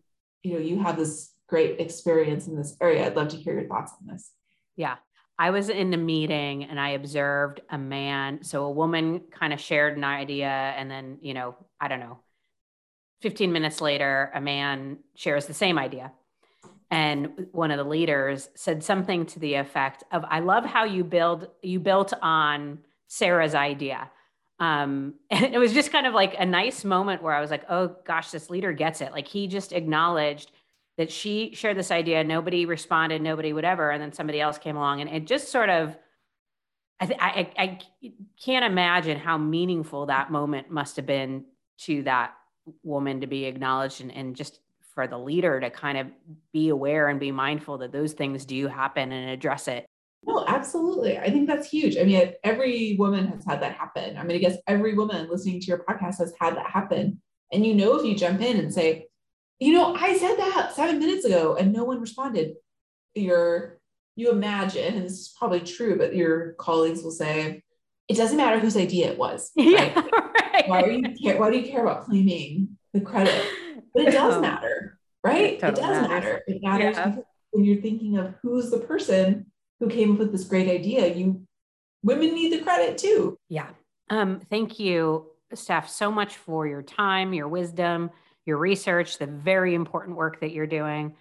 you 0.42 0.54
know, 0.54 0.58
you 0.58 0.82
have 0.82 0.96
this 0.96 1.31
great 1.48 1.80
experience 1.80 2.46
in 2.46 2.56
this 2.56 2.76
area. 2.80 3.06
I'd 3.06 3.16
love 3.16 3.28
to 3.28 3.36
hear 3.36 3.58
your 3.58 3.68
thoughts 3.68 3.92
on 4.00 4.12
this. 4.12 4.30
Yeah. 4.76 4.96
I 5.38 5.50
was 5.50 5.68
in 5.68 5.92
a 5.92 5.96
meeting 5.96 6.64
and 6.64 6.78
I 6.78 6.90
observed 6.90 7.60
a 7.70 7.78
man. 7.78 8.44
So 8.44 8.64
a 8.64 8.70
woman 8.70 9.22
kind 9.30 9.52
of 9.52 9.60
shared 9.60 9.96
an 9.96 10.04
idea, 10.04 10.46
and 10.46 10.90
then, 10.90 11.18
you 11.20 11.34
know, 11.34 11.56
I 11.80 11.88
don't 11.88 12.00
know, 12.00 12.18
15 13.22 13.52
minutes 13.52 13.80
later, 13.80 14.30
a 14.34 14.40
man 14.40 14.98
shares 15.14 15.46
the 15.46 15.54
same 15.54 15.78
idea. 15.78 16.12
And 16.90 17.46
one 17.52 17.70
of 17.70 17.78
the 17.78 17.84
leaders 17.84 18.50
said 18.54 18.84
something 18.84 19.24
to 19.26 19.38
the 19.38 19.54
effect 19.54 20.04
of, 20.12 20.24
I 20.28 20.40
love 20.40 20.64
how 20.64 20.84
you 20.84 21.04
build, 21.04 21.48
you 21.62 21.80
built 21.80 22.12
on 22.20 22.80
Sarah's 23.08 23.54
idea. 23.54 24.10
Um, 24.58 25.14
and 25.30 25.54
it 25.54 25.58
was 25.58 25.72
just 25.72 25.90
kind 25.90 26.06
of 26.06 26.14
like 26.14 26.34
a 26.38 26.44
nice 26.44 26.84
moment 26.84 27.22
where 27.22 27.34
I 27.34 27.40
was 27.40 27.50
like, 27.50 27.64
oh 27.70 27.96
gosh, 28.04 28.30
this 28.30 28.50
leader 28.50 28.72
gets 28.72 29.00
it. 29.00 29.12
Like 29.12 29.26
he 29.26 29.46
just 29.46 29.72
acknowledged 29.72 30.50
that 31.02 31.10
she 31.10 31.52
shared 31.52 31.76
this 31.76 31.90
idea 31.90 32.22
nobody 32.22 32.64
responded 32.64 33.20
nobody 33.20 33.52
whatever 33.52 33.90
and 33.90 34.00
then 34.00 34.12
somebody 34.12 34.40
else 34.40 34.56
came 34.56 34.76
along 34.76 35.00
and 35.00 35.10
it 35.10 35.26
just 35.26 35.48
sort 35.48 35.68
of 35.68 35.96
I, 37.00 37.06
th- 37.06 37.18
I, 37.20 37.50
I 37.58 37.78
can't 38.40 38.64
imagine 38.64 39.18
how 39.18 39.36
meaningful 39.36 40.06
that 40.06 40.30
moment 40.30 40.70
must 40.70 40.94
have 40.94 41.06
been 41.06 41.44
to 41.78 42.04
that 42.04 42.34
woman 42.84 43.22
to 43.22 43.26
be 43.26 43.46
acknowledged 43.46 44.00
and, 44.00 44.14
and 44.14 44.36
just 44.36 44.60
for 44.94 45.08
the 45.08 45.18
leader 45.18 45.58
to 45.58 45.70
kind 45.70 45.98
of 45.98 46.06
be 46.52 46.68
aware 46.68 47.08
and 47.08 47.18
be 47.18 47.32
mindful 47.32 47.78
that 47.78 47.90
those 47.90 48.12
things 48.12 48.44
do 48.44 48.68
happen 48.68 49.10
and 49.10 49.30
address 49.30 49.66
it 49.66 49.84
no, 50.24 50.44
absolutely. 50.46 51.18
I 51.18 51.30
think 51.30 51.48
that's 51.48 51.68
huge. 51.68 51.96
I 51.96 52.04
mean, 52.04 52.32
every 52.44 52.94
woman 52.96 53.26
has 53.26 53.44
had 53.44 53.60
that 53.60 53.72
happen. 53.72 54.16
I'm 54.16 54.28
going 54.28 54.38
to 54.40 54.46
guess 54.46 54.56
every 54.68 54.94
woman 54.94 55.28
listening 55.28 55.60
to 55.60 55.66
your 55.66 55.78
podcast 55.78 56.18
has 56.18 56.32
had 56.40 56.54
that 56.54 56.70
happen. 56.70 57.20
And 57.50 57.66
you 57.66 57.74
know, 57.74 57.96
if 57.96 58.06
you 58.06 58.14
jump 58.14 58.40
in 58.40 58.56
and 58.58 58.72
say, 58.72 59.08
you 59.62 59.72
know, 59.72 59.94
I 59.94 60.16
said 60.16 60.36
that 60.36 60.74
seven 60.74 60.98
minutes 60.98 61.24
ago 61.24 61.56
and 61.56 61.72
no 61.72 61.84
one 61.84 62.00
responded. 62.00 62.54
You're, 63.14 63.78
you 64.16 64.30
imagine, 64.30 64.94
and 64.94 65.04
this 65.04 65.12
is 65.12 65.34
probably 65.38 65.60
true, 65.60 65.96
but 65.96 66.14
your 66.14 66.54
colleagues 66.54 67.02
will 67.02 67.12
say, 67.12 67.62
it 68.08 68.16
doesn't 68.16 68.36
matter 68.36 68.58
whose 68.58 68.76
idea 68.76 69.12
it 69.12 69.18
was. 69.18 69.50
Right? 69.56 69.92
Yeah, 70.54 70.58
right. 70.58 70.68
Why, 70.68 70.82
are 70.82 70.90
you 70.90 71.14
care, 71.14 71.40
why 71.40 71.50
do 71.50 71.58
you 71.58 71.70
care 71.70 71.82
about 71.82 72.04
claiming 72.04 72.76
the 72.92 73.00
credit? 73.00 73.42
But 73.94 74.08
it 74.08 74.10
does 74.10 74.40
matter, 74.40 74.98
right? 75.24 75.54
It, 75.54 75.60
totally 75.60 75.80
it 75.80 75.86
does 75.86 76.08
matters. 76.08 76.08
matter. 76.10 76.42
It 76.46 76.62
matters 76.62 76.96
yeah. 76.96 77.16
when 77.52 77.64
you're 77.64 77.80
thinking 77.80 78.18
of 78.18 78.34
who's 78.42 78.70
the 78.70 78.80
person 78.80 79.46
who 79.80 79.88
came 79.88 80.12
up 80.12 80.18
with 80.18 80.32
this 80.32 80.44
great 80.44 80.68
idea. 80.68 81.06
You 81.14 81.46
women 82.02 82.34
need 82.34 82.52
the 82.52 82.60
credit 82.60 82.98
too. 82.98 83.38
Yeah. 83.48 83.70
Um, 84.10 84.40
thank 84.50 84.78
you, 84.78 85.26
Stef, 85.54 85.88
so 85.88 86.10
much 86.10 86.36
for 86.36 86.66
your 86.66 86.82
time, 86.82 87.32
your 87.32 87.48
wisdom, 87.48 88.10
your 88.46 88.58
research, 88.58 89.18
the 89.18 89.26
very 89.26 89.74
important 89.74 90.16
work 90.16 90.40
that 90.40 90.52
you're 90.52 90.66
doing. 90.66 91.14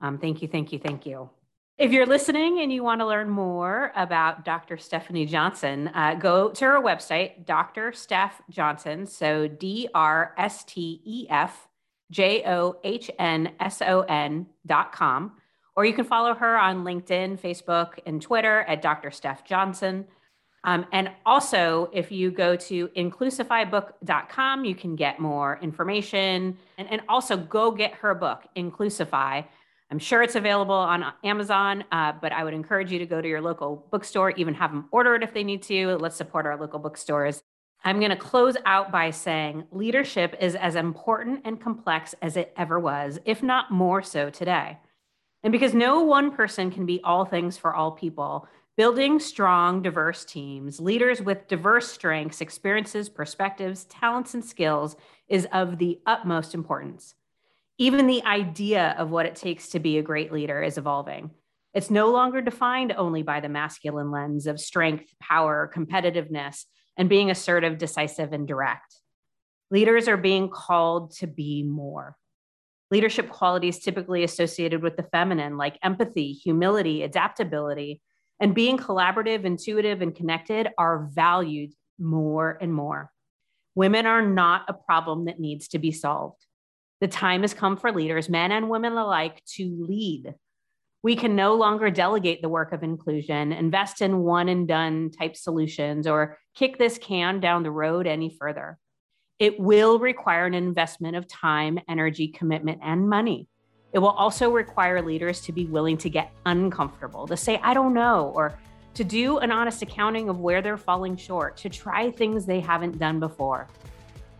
Um, 0.00 0.18
thank 0.18 0.42
you, 0.42 0.48
thank 0.48 0.72
you, 0.72 0.78
thank 0.78 1.06
you. 1.06 1.30
If 1.78 1.92
you're 1.92 2.06
listening 2.06 2.58
and 2.60 2.72
you 2.72 2.82
want 2.82 3.00
to 3.02 3.06
learn 3.06 3.30
more 3.30 3.92
about 3.94 4.44
Dr. 4.44 4.76
Stefanie 4.76 5.28
Johnson, 5.28 5.88
uh, 5.94 6.14
go 6.14 6.50
to 6.50 6.64
her 6.64 6.80
website, 6.80 7.46
Dr. 7.46 7.92
Stef 7.92 8.32
Johnson. 8.50 9.06
So 9.06 9.46
D 9.46 9.88
R 9.94 10.34
S 10.36 10.64
T 10.64 11.00
E 11.04 11.26
F 11.30 11.68
J 12.10 12.42
O 12.46 12.80
H 12.82 13.12
N 13.20 13.52
S 13.60 13.80
O 13.80 14.00
N 14.00 14.46
dot 14.66 14.90
com. 14.90 15.34
Or 15.76 15.84
you 15.84 15.92
can 15.92 16.04
follow 16.04 16.34
her 16.34 16.58
on 16.58 16.82
LinkedIn, 16.82 17.38
Facebook, 17.38 18.00
and 18.04 18.20
Twitter 18.20 18.62
at 18.62 18.82
Dr. 18.82 19.10
Stef 19.10 19.44
Johnson. 19.44 20.04
Um, 20.64 20.86
and 20.92 21.10
also, 21.24 21.88
if 21.92 22.10
you 22.10 22.30
go 22.30 22.56
to 22.56 22.88
inclusifybook.com, 22.88 24.64
you 24.64 24.74
can 24.74 24.96
get 24.96 25.20
more 25.20 25.58
information 25.62 26.56
and, 26.76 26.88
and 26.90 27.00
also 27.08 27.36
go 27.36 27.70
get 27.70 27.94
her 27.94 28.14
book, 28.14 28.44
Inclusify. 28.56 29.44
I'm 29.90 29.98
sure 29.98 30.22
it's 30.22 30.34
available 30.34 30.74
on 30.74 31.04
Amazon, 31.24 31.84
uh, 31.92 32.12
but 32.20 32.32
I 32.32 32.44
would 32.44 32.52
encourage 32.52 32.92
you 32.92 32.98
to 32.98 33.06
go 33.06 33.22
to 33.22 33.28
your 33.28 33.40
local 33.40 33.86
bookstore, 33.90 34.32
even 34.32 34.52
have 34.54 34.70
them 34.70 34.88
order 34.90 35.14
it 35.14 35.22
if 35.22 35.32
they 35.32 35.44
need 35.44 35.62
to. 35.64 35.96
Let's 35.96 36.16
support 36.16 36.44
our 36.44 36.58
local 36.58 36.78
bookstores. 36.78 37.42
I'm 37.84 37.98
going 38.00 38.10
to 38.10 38.16
close 38.16 38.56
out 38.66 38.90
by 38.90 39.10
saying 39.10 39.64
leadership 39.70 40.36
is 40.40 40.56
as 40.56 40.74
important 40.74 41.42
and 41.44 41.60
complex 41.60 42.14
as 42.20 42.36
it 42.36 42.52
ever 42.56 42.78
was, 42.78 43.18
if 43.24 43.42
not 43.42 43.70
more 43.70 44.02
so 44.02 44.28
today. 44.28 44.78
And 45.42 45.52
because 45.52 45.72
no 45.72 46.02
one 46.02 46.32
person 46.32 46.70
can 46.70 46.84
be 46.84 47.00
all 47.04 47.24
things 47.24 47.56
for 47.56 47.74
all 47.74 47.92
people, 47.92 48.48
building 48.78 49.18
strong, 49.18 49.82
diverse 49.82 50.24
teams, 50.24 50.78
leaders 50.78 51.20
with 51.20 51.48
diverse 51.48 51.90
strengths, 51.90 52.40
experiences, 52.40 53.08
perspectives, 53.08 53.84
talents, 53.86 54.34
and 54.34 54.44
skills 54.44 54.94
is 55.28 55.48
of 55.52 55.78
the 55.78 55.98
utmost 56.06 56.54
importance. 56.54 57.16
Even 57.78 58.06
the 58.06 58.22
idea 58.22 58.94
of 58.96 59.10
what 59.10 59.26
it 59.26 59.34
takes 59.34 59.70
to 59.70 59.80
be 59.80 59.98
a 59.98 60.02
great 60.02 60.32
leader 60.32 60.62
is 60.62 60.78
evolving. 60.78 61.32
It's 61.74 61.90
no 61.90 62.12
longer 62.12 62.40
defined 62.40 62.92
only 62.96 63.24
by 63.24 63.40
the 63.40 63.48
masculine 63.48 64.12
lens 64.12 64.46
of 64.46 64.60
strength, 64.60 65.12
power, 65.20 65.68
competitiveness, 65.74 66.64
and 66.96 67.08
being 67.08 67.32
assertive, 67.32 67.78
decisive, 67.78 68.32
and 68.32 68.46
direct. 68.46 69.00
Leaders 69.72 70.06
are 70.06 70.16
being 70.16 70.48
called 70.48 71.16
to 71.16 71.26
be 71.26 71.64
more. 71.64 72.16
Leadership 72.92 73.28
qualities 73.28 73.80
typically 73.80 74.22
associated 74.22 74.84
with 74.84 74.96
the 74.96 75.02
feminine, 75.02 75.56
like 75.56 75.80
empathy, 75.82 76.32
humility, 76.32 77.02
adaptability, 77.02 78.00
and 78.40 78.54
being 78.54 78.78
collaborative, 78.78 79.44
intuitive, 79.44 80.02
and 80.02 80.14
connected, 80.14 80.68
are 80.78 81.08
valued 81.12 81.72
more 81.98 82.56
and 82.60 82.72
more. 82.72 83.10
Women 83.74 84.06
are 84.06 84.22
not 84.22 84.64
a 84.68 84.74
problem 84.74 85.26
that 85.26 85.40
needs 85.40 85.68
to 85.68 85.78
be 85.78 85.92
solved. 85.92 86.44
The 87.00 87.08
time 87.08 87.42
has 87.42 87.54
come 87.54 87.76
for 87.76 87.92
leaders, 87.92 88.28
men 88.28 88.50
and 88.50 88.68
women 88.68 88.94
alike, 88.94 89.42
to 89.54 89.86
lead. 89.88 90.34
We 91.02 91.14
can 91.14 91.36
no 91.36 91.54
longer 91.54 91.90
delegate 91.90 92.42
the 92.42 92.48
work 92.48 92.72
of 92.72 92.82
inclusion, 92.82 93.52
invest 93.52 94.02
in 94.02 94.18
one 94.18 94.48
and 94.48 94.66
done 94.66 95.10
type 95.10 95.36
solutions, 95.36 96.08
or 96.08 96.38
kick 96.56 96.76
this 96.76 96.98
can 96.98 97.38
down 97.38 97.62
the 97.62 97.70
road 97.70 98.08
any 98.08 98.36
further. 98.36 98.78
It 99.38 99.60
will 99.60 100.00
require 100.00 100.46
an 100.46 100.54
investment 100.54 101.14
of 101.14 101.28
time, 101.28 101.78
energy, 101.88 102.28
commitment, 102.28 102.80
and 102.82 103.08
money. 103.08 103.46
It 103.92 103.98
will 103.98 104.10
also 104.10 104.50
require 104.50 105.00
leaders 105.02 105.40
to 105.42 105.52
be 105.52 105.66
willing 105.66 105.96
to 105.98 106.10
get 106.10 106.32
uncomfortable, 106.44 107.26
to 107.26 107.36
say, 107.36 107.58
I 107.62 107.72
don't 107.74 107.94
know, 107.94 108.32
or 108.34 108.58
to 108.94 109.04
do 109.04 109.38
an 109.38 109.50
honest 109.50 109.80
accounting 109.82 110.28
of 110.28 110.40
where 110.40 110.60
they're 110.60 110.76
falling 110.76 111.16
short, 111.16 111.56
to 111.58 111.68
try 111.68 112.10
things 112.10 112.44
they 112.44 112.60
haven't 112.60 112.98
done 112.98 113.20
before. 113.20 113.68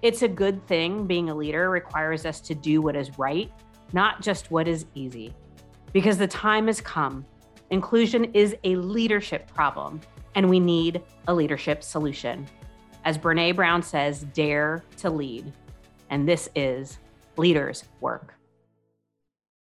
It's 0.03 0.23
a 0.23 0.29
good 0.29 0.67
thing 0.67 1.07
being 1.07 1.31
a 1.31 1.35
leader 1.35 1.71
requires 1.71 2.27
us 2.27 2.41
to 2.43 2.55
do 2.55 2.83
what 2.83 2.95
is 2.97 3.19
right, 3.19 3.51
not 3.93 4.21
just 4.21 4.51
what 4.51 4.69
is 4.69 4.87
easy. 4.95 5.35
Because 5.93 6.19
the 6.19 6.27
time 6.27 6.67
has 6.67 6.81
come. 6.81 7.25
Inclusion 7.71 8.25
is 8.35 8.55
a 8.65 8.77
leadership 8.77 9.53
problem, 9.55 10.01
and 10.35 10.49
we 10.49 10.61
need 10.61 11.03
a 11.27 11.35
leadership 11.35 11.83
solution. 11.83 12.47
As 13.05 13.17
Brene 13.17 13.57
Brown 13.57 13.83
says, 13.83 14.23
dare 14.35 14.85
to 14.99 15.09
lead. 15.11 15.53
And 16.11 16.29
this 16.29 16.49
is 16.55 16.99
Leaders 17.37 17.85
Work. 18.01 18.38